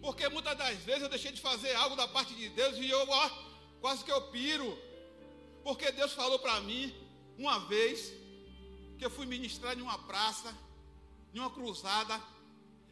Porque 0.00 0.28
muitas 0.28 0.56
das 0.56 0.76
vezes 0.88 1.02
eu 1.02 1.08
deixei 1.08 1.32
de 1.32 1.40
fazer 1.40 1.74
algo 1.74 1.96
da 1.96 2.06
parte 2.06 2.32
de 2.34 2.48
Deus 2.50 2.76
e 2.76 2.88
eu, 2.88 3.04
ó, 3.08 3.30
quase 3.80 4.04
que 4.04 4.12
eu 4.12 4.22
piro. 4.28 4.68
Porque 5.64 5.90
Deus 5.90 6.12
falou 6.12 6.38
para 6.38 6.60
mim, 6.60 6.94
uma 7.36 7.58
vez, 7.72 8.12
que 8.96 9.04
eu 9.04 9.10
fui 9.10 9.26
ministrar 9.26 9.76
em 9.76 9.82
uma 9.82 9.98
praça, 9.98 10.54
em 11.34 11.40
uma 11.40 11.50
cruzada. 11.50 12.22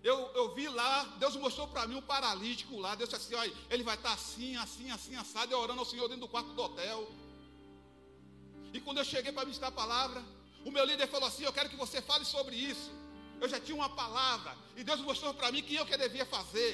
Eu, 0.02 0.18
eu 0.34 0.52
vi 0.56 0.68
lá, 0.68 1.04
Deus 1.20 1.36
mostrou 1.36 1.68
para 1.68 1.86
mim 1.86 1.94
um 1.94 2.02
paralítico 2.02 2.76
lá. 2.80 2.96
Deus 2.96 3.08
disse 3.08 3.22
assim: 3.22 3.36
olha, 3.36 3.52
ele 3.70 3.84
vai 3.84 3.94
estar 3.94 4.12
assim, 4.12 4.56
assim, 4.56 4.90
assim, 4.90 5.14
assado, 5.14 5.52
e 5.52 5.54
orando 5.54 5.78
ao 5.78 5.86
Senhor 5.86 6.08
dentro 6.08 6.22
do 6.22 6.28
quarto 6.28 6.48
do 6.48 6.60
hotel. 6.60 7.08
E 8.72 8.80
quando 8.80 8.98
eu 8.98 9.04
cheguei 9.04 9.30
para 9.30 9.44
ministrar 9.44 9.70
a 9.70 9.74
palavra, 9.74 10.20
o 10.64 10.72
meu 10.72 10.84
líder 10.84 11.06
falou 11.06 11.28
assim: 11.28 11.44
Eu 11.44 11.52
quero 11.52 11.70
que 11.70 11.76
você 11.76 12.02
fale 12.02 12.24
sobre 12.24 12.56
isso. 12.56 13.03
Eu 13.44 13.48
já 13.48 13.60
tinha 13.60 13.76
uma 13.76 13.90
palavra, 13.90 14.56
e 14.74 14.82
Deus 14.82 15.00
mostrou 15.02 15.34
para 15.34 15.52
mim 15.52 15.62
que 15.62 15.74
eu 15.74 15.84
que 15.84 15.94
devia 15.98 16.24
fazer. 16.24 16.72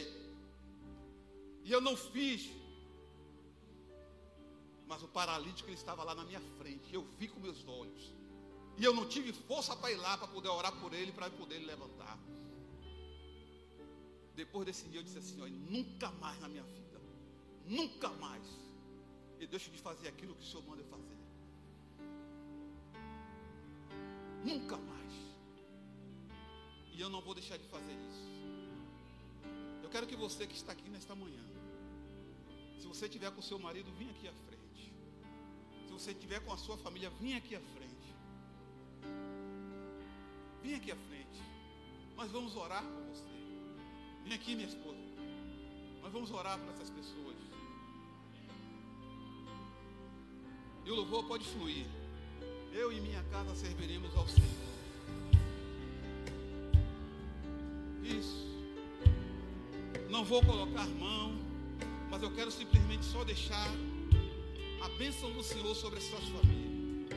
E 1.65 1.73
eu 1.73 1.81
não 1.81 1.97
fiz. 1.97 2.49
Mas 4.87 5.03
o 5.03 5.09
paralítico 5.09 5.69
ele 5.69 5.75
estava 5.75 6.05
lá 6.05 6.15
na 6.15 6.25
minha 6.25 6.41
frente. 6.59 6.95
Eu 6.95 7.03
vi 7.19 7.27
com 7.27 7.41
meus 7.41 7.67
olhos. 7.67 8.13
E 8.79 8.85
eu 8.85 8.95
não 8.95 9.09
tive 9.09 9.33
força 9.33 9.75
para 9.75 9.91
ir 9.91 9.97
lá 9.97 10.17
para 10.17 10.29
poder 10.29 10.49
orar 10.49 10.73
por 10.81 10.93
ele, 10.95 11.11
para 11.11 11.29
poder 11.31 11.57
ele 11.57 11.67
levantar. 11.67 12.17
Depois 14.37 14.65
desse 14.65 14.89
dia 14.91 15.01
eu 15.01 15.05
disse 15.05 15.19
assim: 15.19 15.41
olha, 15.41 15.53
nunca 15.53 16.13
mais 16.23 16.39
na 16.39 16.49
minha 16.49 16.63
vida, 16.63 17.01
nunca 17.67 18.11
mais 18.11 18.47
eu 19.41 19.49
deixo 19.49 19.73
de 19.73 19.79
fazer 19.79 20.07
aquilo 20.07 20.37
que 20.37 20.45
o 20.45 20.47
Senhor 20.47 20.65
manda 20.69 20.83
eu 20.83 20.87
fazer. 20.87 21.19
Nunca 24.45 24.77
mais. 24.77 25.30
E 27.01 27.03
eu 27.03 27.09
não 27.09 27.23
vou 27.23 27.33
deixar 27.33 27.57
de 27.57 27.67
fazer 27.69 27.97
isso. 28.11 28.29
Eu 29.83 29.89
quero 29.89 30.07
que 30.07 30.15
você 30.15 30.47
que 30.47 30.55
está 30.55 30.73
aqui 30.73 30.91
nesta 30.91 31.15
manhã, 31.15 31.43
se 32.79 32.87
você 32.87 33.09
tiver 33.09 33.31
com 33.31 33.41
seu 33.41 33.59
marido, 33.59 33.91
vim 33.93 34.11
aqui 34.11 34.29
à 34.29 34.33
frente. 34.35 34.93
Se 35.87 35.93
você 35.95 36.13
tiver 36.13 36.41
com 36.41 36.53
a 36.53 36.59
sua 36.59 36.77
família, 36.77 37.09
vim 37.19 37.33
aqui 37.33 37.57
à 37.57 37.61
frente. 37.61 38.15
Vem 40.63 40.75
aqui 40.75 40.93
à 40.93 40.97
frente. 41.09 41.41
Nós 42.19 42.31
vamos 42.31 42.55
orar 42.55 42.85
por 42.85 43.03
você. 43.05 43.25
Vem 44.25 44.35
aqui, 44.35 44.55
minha 44.55 44.69
esposa. 44.69 45.01
Nós 46.03 46.13
vamos 46.13 46.31
orar 46.31 46.59
por 46.59 46.69
essas 46.75 46.91
pessoas. 46.91 47.37
E 50.85 50.91
o 50.91 50.95
louvor 50.95 51.25
pode 51.25 51.47
fluir. 51.49 51.87
Eu 52.75 52.93
e 52.93 53.01
minha 53.01 53.25
casa 53.31 53.57
serviremos 53.57 54.15
ao 54.15 54.29
Senhor. 54.29 54.70
Não 60.21 60.27
vou 60.27 60.45
colocar 60.45 60.87
mão, 60.87 61.35
mas 62.11 62.23
eu 62.23 62.31
quero 62.33 62.51
simplesmente 62.51 63.07
só 63.07 63.25
deixar 63.25 63.67
a 64.83 64.89
bênção 64.99 65.33
do 65.33 65.43
Senhor 65.43 65.75
sobre 65.75 65.99
as 65.99 66.05
suas 66.05 66.25
famílias, 66.25 67.09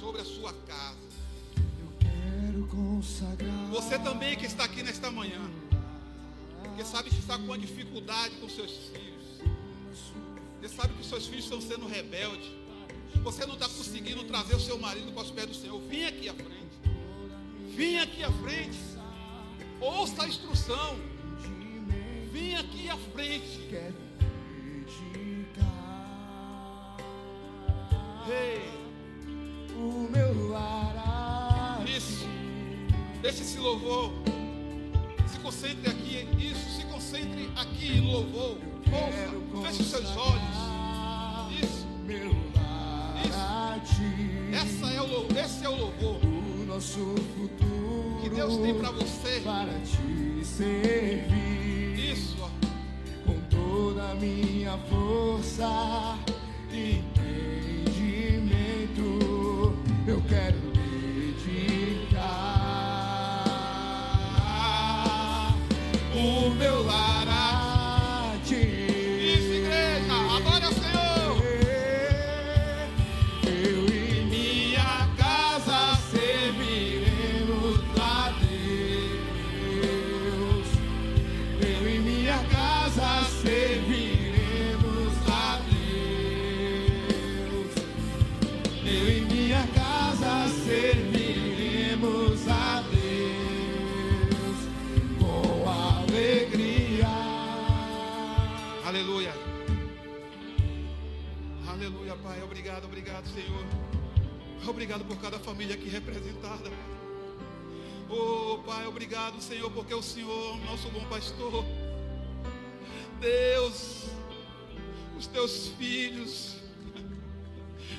sobre 0.00 0.20
a 0.20 0.24
sua 0.24 0.52
casa. 0.52 0.98
Você 3.70 3.96
também 4.00 4.36
que 4.36 4.44
está 4.44 4.64
aqui 4.64 4.82
nesta 4.82 5.08
manhã, 5.12 5.40
que 6.76 6.82
sabe 6.82 7.10
que 7.10 7.16
está 7.20 7.38
com 7.38 7.44
uma 7.44 7.56
dificuldade 7.56 8.34
com 8.40 8.48
seus 8.48 8.72
filhos, 8.88 9.44
você 10.60 10.68
sabe 10.68 10.92
que 10.94 11.06
seus 11.06 11.28
filhos 11.28 11.44
estão 11.44 11.60
sendo 11.60 11.86
rebeldes, 11.86 12.50
você 13.22 13.46
não 13.46 13.54
está 13.54 13.68
conseguindo 13.68 14.24
trazer 14.24 14.56
o 14.56 14.60
seu 14.60 14.76
marido 14.80 15.12
para 15.12 15.22
os 15.22 15.30
pés 15.30 15.46
do 15.46 15.54
Senhor, 15.54 15.80
vim 15.82 16.02
aqui 16.02 16.28
à 16.28 16.34
frente, 16.34 16.76
vim 17.68 17.98
aqui 17.98 18.24
à 18.24 18.32
frente, 18.32 18.80
ouça 19.80 20.24
a 20.24 20.26
instrução, 20.28 21.09
aqui 23.20 23.76
à 23.76 23.92
frente. 24.18 25.02
Ei, 28.28 28.62
o 29.74 30.08
meu 30.10 30.48
lar. 30.48 31.84
Isso. 31.86 32.26
Deixe 33.20 33.42
esse 33.42 33.58
louvor. 33.58 34.12
Se 35.26 35.38
concentre 35.40 35.90
aqui. 35.90 36.28
Isso. 36.38 36.76
Se 36.76 36.84
concentre 36.86 37.50
aqui 37.56 38.00
no 38.00 38.12
louvor. 38.12 38.56
Ouça. 38.92 39.66
Feche 39.66 39.82
os 39.82 39.88
seus 39.88 40.16
olhos. 40.16 41.60
Isso. 41.62 41.86
Meu 42.04 42.32
lar. 42.56 43.80
Essa 44.52 44.86
é 44.92 45.00
o, 45.00 45.26
esse 45.38 45.64
é 45.64 45.68
o 45.68 45.76
louvor. 45.76 46.20
O 46.24 46.64
nosso 46.66 47.14
futuro. 47.36 48.20
Que 48.22 48.30
Deus 48.30 48.56
tem 48.58 48.74
para 48.74 48.90
você. 48.92 49.40
Para 49.44 49.72
te 49.80 50.44
servir. 50.44 51.89
Minha 54.20 54.76
força 54.90 56.18
e 56.70 57.02
entendimento. 57.86 58.52
Eu 60.06 60.22
quero 60.28 60.79
Obrigado 104.80 105.04
por 105.04 105.18
cada 105.18 105.38
família 105.38 105.74
aqui 105.74 105.90
representada. 105.90 106.70
Oh, 108.08 108.62
Pai, 108.64 108.86
obrigado, 108.86 109.38
Senhor, 109.42 109.70
porque 109.72 109.92
o 109.92 110.00
Senhor, 110.00 110.56
nosso 110.64 110.88
bom 110.88 111.04
pastor. 111.04 111.66
Deus, 113.20 114.06
os 115.18 115.26
teus 115.26 115.68
filhos 115.76 116.56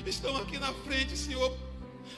estão 0.04 0.36
aqui 0.38 0.58
na 0.58 0.74
frente, 0.74 1.16
Senhor, 1.16 1.56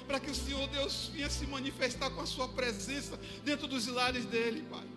para 0.07 0.19
que 0.19 0.31
o 0.31 0.35
Senhor, 0.35 0.67
Deus, 0.69 1.11
venha 1.13 1.29
se 1.29 1.47
manifestar 1.47 2.09
com 2.09 2.23
a 2.23 2.27
sua 2.27 2.49
presença 2.49 3.21
dentro 3.45 3.69
dos 3.69 3.87
lares 3.87 4.25
dele, 4.25 4.65
Pai. 4.71 4.94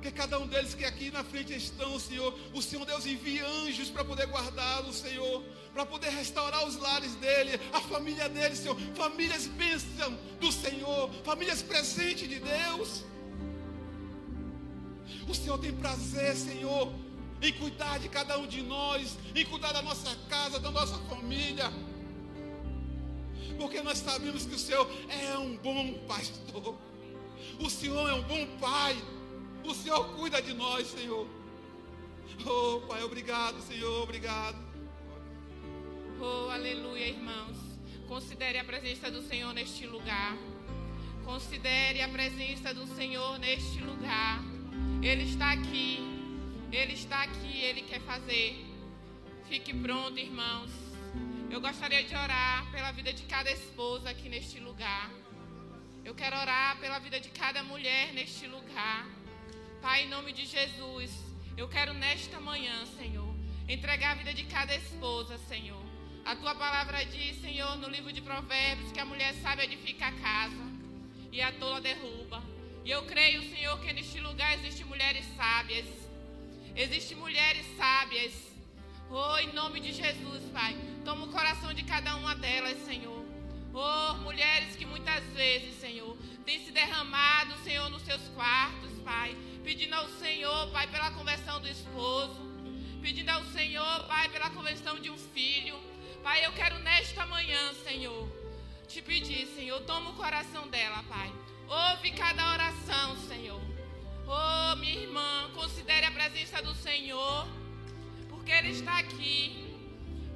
Que 0.00 0.10
cada 0.10 0.38
um 0.38 0.46
deles 0.46 0.74
que 0.74 0.84
aqui 0.84 1.10
na 1.10 1.22
frente 1.22 1.54
estão, 1.54 1.98
Senhor, 1.98 2.34
o 2.54 2.62
Senhor 2.62 2.86
Deus 2.86 3.04
envia 3.04 3.46
anjos 3.46 3.90
para 3.90 4.02
poder 4.02 4.26
guardá-lo, 4.26 4.92
Senhor, 4.94 5.42
para 5.74 5.84
poder 5.84 6.08
restaurar 6.08 6.66
os 6.66 6.76
lares 6.76 7.14
dele, 7.16 7.60
a 7.72 7.80
família 7.80 8.28
dele, 8.28 8.56
Senhor, 8.56 8.76
famílias 8.94 9.46
bênção 9.46 10.18
do 10.40 10.50
Senhor, 10.50 11.10
famílias 11.22 11.60
presentes 11.60 12.28
de 12.28 12.40
Deus. 12.40 13.04
O 15.28 15.34
Senhor 15.34 15.58
tem 15.58 15.72
prazer, 15.72 16.34
Senhor, 16.34 16.92
em 17.42 17.52
cuidar 17.52 17.98
de 17.98 18.08
cada 18.08 18.38
um 18.38 18.46
de 18.46 18.62
nós, 18.62 19.18
em 19.34 19.44
cuidar 19.44 19.72
da 19.72 19.82
nossa 19.82 20.16
casa, 20.28 20.58
da 20.58 20.70
nossa 20.70 20.96
família. 21.10 21.70
Porque 23.58 23.82
nós 23.82 23.98
sabemos 23.98 24.46
que 24.46 24.54
o 24.54 24.58
Senhor 24.58 24.90
é 25.08 25.36
um 25.36 25.56
bom 25.58 25.92
pastor. 26.08 26.74
O 27.60 27.68
Senhor 27.68 28.08
é 28.08 28.14
um 28.14 28.22
bom 28.22 28.46
pai. 28.58 28.96
O 29.64 29.74
Senhor 29.74 30.04
cuida 30.16 30.40
de 30.40 30.54
nós, 30.54 30.86
Senhor. 30.86 31.26
Oh, 32.46 32.80
Pai, 32.88 33.02
obrigado, 33.02 33.60
Senhor, 33.62 34.02
obrigado. 34.02 34.56
Oh, 36.20 36.50
aleluia, 36.50 37.08
irmãos. 37.08 37.56
Considere 38.08 38.58
a 38.58 38.64
presença 38.64 39.10
do 39.10 39.22
Senhor 39.22 39.52
neste 39.54 39.86
lugar. 39.86 40.36
Considere 41.24 42.02
a 42.02 42.08
presença 42.08 42.74
do 42.74 42.86
Senhor 42.96 43.38
neste 43.38 43.80
lugar. 43.80 44.42
Ele 45.02 45.24
está 45.24 45.52
aqui. 45.52 45.98
Ele 46.72 46.92
está 46.92 47.22
aqui, 47.22 47.60
ele 47.62 47.82
quer 47.82 48.00
fazer. 48.00 48.64
Fique 49.48 49.74
pronto, 49.74 50.18
irmãos. 50.18 50.70
Eu 51.50 51.60
gostaria 51.60 52.04
de 52.04 52.14
orar 52.14 52.70
pela 52.70 52.92
vida 52.92 53.12
de 53.12 53.24
cada 53.24 53.50
esposa 53.50 54.10
aqui 54.10 54.28
neste 54.28 54.60
lugar. 54.60 55.10
Eu 56.04 56.14
quero 56.14 56.36
orar 56.36 56.78
pela 56.78 56.98
vida 57.00 57.18
de 57.20 57.28
cada 57.30 57.62
mulher 57.64 58.12
neste 58.12 58.46
lugar. 58.46 59.06
Pai, 59.80 60.04
em 60.04 60.08
nome 60.08 60.32
de 60.32 60.44
Jesus, 60.44 61.10
eu 61.56 61.66
quero 61.66 61.94
nesta 61.94 62.38
manhã, 62.38 62.84
Senhor, 62.98 63.34
entregar 63.66 64.10
a 64.10 64.14
vida 64.14 64.34
de 64.34 64.44
cada 64.44 64.76
esposa, 64.76 65.38
Senhor. 65.48 65.82
A 66.22 66.36
tua 66.36 66.54
palavra 66.54 67.02
diz, 67.06 67.40
Senhor, 67.40 67.76
no 67.78 67.88
livro 67.88 68.12
de 68.12 68.20
Provérbios, 68.20 68.92
que 68.92 69.00
a 69.00 69.06
mulher 69.06 69.32
sabe 69.36 69.62
edifica 69.62 70.08
a 70.08 70.12
casa 70.12 70.62
e 71.32 71.40
a 71.40 71.50
tola 71.52 71.80
derruba. 71.80 72.42
E 72.84 72.90
eu 72.90 73.06
creio, 73.06 73.42
Senhor, 73.48 73.80
que 73.80 73.90
neste 73.94 74.20
lugar 74.20 74.52
existem 74.58 74.84
mulheres 74.84 75.24
sábias. 75.34 75.86
Existem 76.76 77.16
mulheres 77.16 77.64
sábias. 77.78 78.34
Oh, 79.10 79.38
em 79.38 79.52
nome 79.54 79.80
de 79.80 79.92
Jesus, 79.92 80.42
Pai. 80.52 80.76
Toma 81.06 81.24
o 81.24 81.32
coração 81.32 81.72
de 81.72 81.84
cada 81.84 82.16
uma 82.16 82.34
delas, 82.34 82.78
Senhor. 82.84 83.24
Oh, 83.72 84.14
mulheres 84.18 84.76
que 84.76 84.84
muitas 84.84 85.24
vezes, 85.32 85.80
Senhor, 85.80 86.16
têm 86.44 86.62
se 86.64 86.70
derramado, 86.70 87.56
Senhor, 87.64 87.88
nos 87.88 88.02
seus 88.02 88.28
quartos, 88.28 88.90
Pai. 89.04 89.34
Pedindo 89.70 89.94
ao 89.94 90.08
Senhor, 90.08 90.68
Pai, 90.72 90.88
pela 90.88 91.12
conversão 91.12 91.60
do 91.60 91.68
esposo. 91.68 92.40
Pedindo 93.00 93.28
ao 93.28 93.44
Senhor, 93.44 94.04
Pai, 94.08 94.28
pela 94.28 94.50
conversão 94.50 94.98
de 94.98 95.08
um 95.08 95.16
filho. 95.16 95.78
Pai, 96.24 96.44
eu 96.44 96.50
quero 96.54 96.76
nesta 96.80 97.24
manhã, 97.26 97.72
Senhor, 97.84 98.28
te 98.88 99.00
pedir, 99.00 99.46
Senhor, 99.54 99.80
toma 99.82 100.10
o 100.10 100.14
coração 100.14 100.66
dela, 100.66 101.04
Pai. 101.04 101.32
Ouve 101.68 102.10
cada 102.10 102.50
oração, 102.50 103.16
Senhor. 103.28 103.60
Oh, 104.26 104.74
minha 104.74 105.02
irmã, 105.02 105.50
considere 105.54 106.04
a 106.04 106.10
presença 106.10 106.60
do 106.60 106.74
Senhor, 106.74 107.46
porque 108.28 108.50
Ele 108.50 108.70
está 108.70 108.98
aqui. 108.98 109.72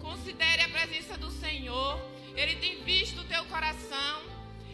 Considere 0.01 0.62
a 0.62 0.68
presença 0.68 1.18
do 1.18 1.32
Senhor. 1.32 2.01
Ele 2.37 2.55
tem 2.55 2.85
visto 2.85 3.20
o 3.20 3.24
teu 3.24 3.45
coração. 3.47 4.22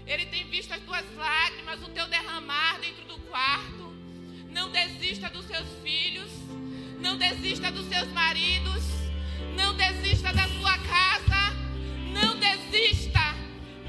Ele 0.07 0.27
tem 0.27 0.47
visto 0.49 0.71
as 0.75 0.83
tuas 0.83 1.17
lágrimas, 1.17 1.83
o 1.83 1.89
teu 1.93 2.07
derramar 2.09 2.79
dentro 2.79 3.07
do 3.07 3.19
quarto. 3.21 3.90
Não 4.53 4.71
desista 4.71 5.29
dos 5.31 5.47
seus 5.47 5.67
filhos. 5.83 6.31
Não 7.01 7.17
desista 7.17 7.71
dos 7.71 7.87
seus 7.87 8.09
maridos. 8.13 8.83
Não 9.57 9.75
desista 9.75 10.33
da 10.33 10.49
sua 10.49 10.77
casa. 10.79 11.57
Não 12.13 12.37
desista. 12.39 13.35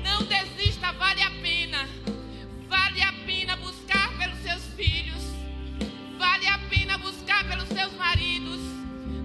Não 0.03 0.24
desista. 0.24 0.91
Vale 0.93 1.22
a 1.22 1.32
pena. 1.41 1.89
Vale 2.68 3.01
a 3.01 3.14
pena 3.26 3.55
buscar 3.57 4.18
pelos 4.18 4.39
seus 4.39 4.64
filhos. 4.76 5.24
Vale 6.18 6.47
a 6.47 6.59
pena 6.70 6.97
buscar 6.97 7.47
pelos 7.47 7.68
seus 7.68 7.93
maridos. 7.93 8.62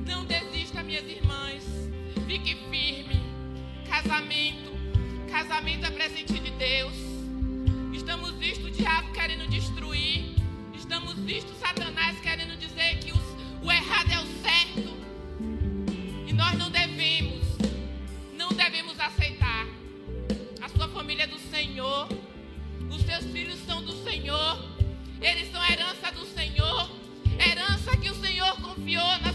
Não 0.06 0.24
desista, 0.24 0.82
minhas 0.82 1.06
irmãs. 1.06 1.64
Fique 2.26 2.54
firme. 2.70 3.22
Casamento. 3.88 4.72
Casamento 5.30 5.86
é 5.86 5.90
presente 5.90 6.38
de 6.38 6.50
Deus. 6.52 7.15
Visto 11.26 11.52
Satanás 11.58 12.20
querendo 12.20 12.56
dizer 12.56 13.00
que 13.00 13.10
os- 13.10 13.34
o 13.60 13.72
errado 13.72 14.12
é 14.12 14.20
o 14.20 14.26
certo. 14.44 14.96
E 16.24 16.32
nós 16.32 16.56
não 16.56 16.70
devemos, 16.70 17.42
não 18.34 18.50
devemos 18.50 18.98
aceitar. 19.00 19.66
A 20.62 20.68
sua 20.68 20.88
família 20.88 21.24
é 21.24 21.26
do 21.26 21.38
Senhor. 21.50 22.08
Os 22.88 23.02
seus 23.02 23.24
filhos 23.32 23.58
são 23.66 23.82
do 23.82 23.92
Senhor. 24.04 24.64
Eles 25.20 25.50
são 25.50 25.60
herança 25.64 26.12
do 26.12 26.24
Senhor. 26.26 26.88
Herança 27.44 27.96
que 27.96 28.08
o 28.08 28.14
Senhor 28.14 28.60
confiou 28.60 29.18
nas 29.18 29.25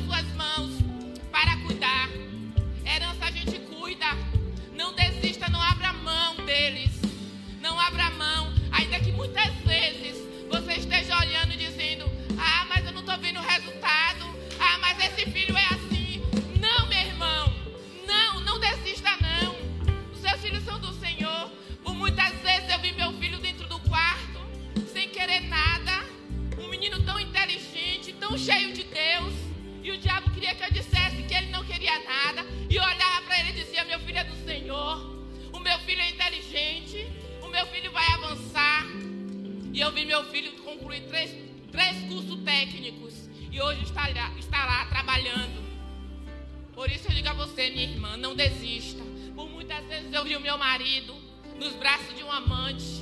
meu 50.52 50.58
marido 50.58 51.16
nos 51.58 51.72
braços 51.76 52.14
de 52.14 52.26
um 52.26 52.30
amante. 52.30 53.02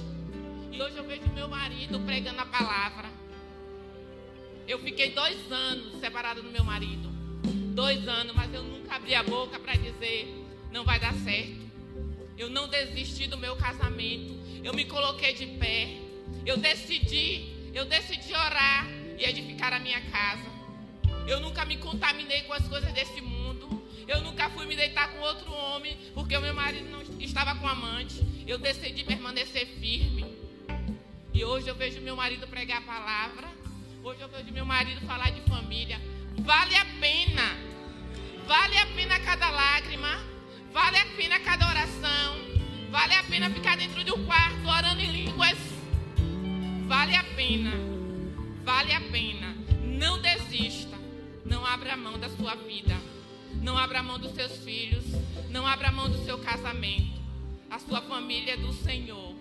E 0.71 0.79
hoje 0.79 0.95
eu 0.97 1.03
vejo 1.03 1.27
meu 1.33 1.47
marido 1.47 1.99
pregando 2.01 2.39
a 2.39 2.45
palavra. 2.45 3.09
Eu 4.67 4.77
fiquei 4.77 5.13
dois 5.13 5.51
anos 5.51 5.99
separada 5.99 6.43
do 6.43 6.51
meu 6.51 6.63
marido. 6.63 7.09
dois 7.73 8.07
anos, 8.07 8.35
mas 8.35 8.53
eu 8.53 8.61
nunca 8.61 8.93
abri 8.93 9.15
a 9.15 9.23
boca 9.23 9.57
para 9.57 9.73
dizer 9.73 10.45
não 10.71 10.85
vai 10.85 10.99
dar 10.99 11.11
certo. 11.15 11.59
Eu 12.37 12.51
não 12.51 12.67
desisti 12.67 13.25
do 13.25 13.35
meu 13.35 13.55
casamento. 13.55 14.31
Eu 14.63 14.71
me 14.75 14.85
coloquei 14.85 15.33
de 15.33 15.47
pé. 15.57 15.97
Eu 16.45 16.55
decidi, 16.55 17.51
eu 17.73 17.85
decidi 17.85 18.31
orar 18.31 18.87
e 19.17 19.25
edificar 19.25 19.73
a 19.73 19.79
minha 19.79 20.01
casa. 20.11 20.45
Eu 21.27 21.39
nunca 21.39 21.65
me 21.65 21.77
contaminei 21.77 22.43
com 22.43 22.53
as 22.53 22.67
coisas 22.67 22.93
desse 22.93 23.21
mundo. 23.21 23.68
Eu 24.10 24.22
nunca 24.22 24.49
fui 24.49 24.66
me 24.66 24.76
deitar 24.76 25.12
com 25.12 25.20
outro 25.20 25.53
homem 25.53 25.95
porque 26.16 26.36
o 26.36 26.41
meu 26.41 26.51
marido 26.51 26.89
não 26.89 26.99
estava 27.20 27.53
com 27.53 27.68
amante. 27.68 28.26
Eu 28.47 28.57
decidi 28.57 29.03
permanecer 29.03 29.68
firme. 29.80 30.26
E 31.32 31.45
hoje 31.45 31.68
eu 31.68 31.76
vejo 31.76 32.01
meu 32.01 32.16
marido 32.16 32.47
pregar 32.47 32.80
a 32.80 32.82
palavra. 32.82 33.47
Hoje 34.03 34.20
eu 34.20 34.28
vejo 34.28 34.51
meu 34.51 34.66
marido 34.66 35.05
falar 35.05 35.30
de 35.30 35.41
família. 35.41 36.01
Vale 36.39 36.76
a 36.76 36.86
pena. 36.99 37.55
Vale 38.47 38.78
a 38.80 38.88
pena 38.88 39.20
cada 39.20 39.47
lágrima. 39.47 40.20
Vale 40.74 40.97
a 40.97 41.05
pena 41.16 41.39
cada 41.41 41.70
oração. 41.70 42.36
Vale 42.89 43.14
a 43.14 43.24
pena 43.26 43.47
ficar 43.51 43.78
dentro 43.78 44.03
de 44.03 44.12
um 44.12 44.26
quarto 44.26 44.68
orando 44.68 45.01
em 45.01 45.12
línguas. 45.12 45.60
Vale 46.88 47.16
a 47.16 47.24
pena. 47.36 47.74
Vale 48.64 48.91
a 48.91 49.01
pena. 49.01 49.55
Não 49.84 50.20
desista. 50.20 50.97
Não 51.45 51.64
abra 51.64 51.95
mão 51.95 52.18
da 52.18 52.30
sua 52.30 52.55
vida. 52.55 52.97
Não 53.62 53.78
abra 53.78 54.01
mão 54.01 54.20
dos 54.20 54.34
seus 54.34 54.57
filhos. 54.57 55.03
Não 55.49 55.66
abra 55.66 55.91
mão 55.91 56.10
do 56.10 56.24
seu 56.26 56.38
casamento. 56.39 57.20
A 57.70 57.80
sua 57.80 58.01
família 58.01 58.53
é 58.53 58.57
do 58.57 58.74
Senhor. 58.74 59.36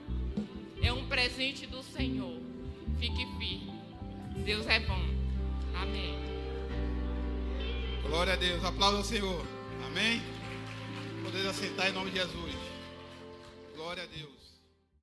É 0.82 0.92
um 0.92 1.06
presente 1.06 1.66
do 1.66 1.82
Senhor. 1.82 2.40
Fique 2.98 3.26
firme. 3.38 3.72
Deus 4.44 4.66
é 4.66 4.80
bom. 4.80 5.02
Amém. 5.74 6.18
Glória 8.02 8.32
a 8.32 8.36
Deus. 8.36 8.64
Aplauda 8.64 8.98
o 8.98 9.04
Senhor. 9.04 9.44
Amém. 9.86 10.22
Poder 11.24 11.46
assentar 11.46 11.88
em 11.88 11.92
nome 11.92 12.10
de 12.10 12.18
Jesus. 12.18 12.54
Glória 13.76 14.02
a 14.02 14.06
Deus. 14.06 14.37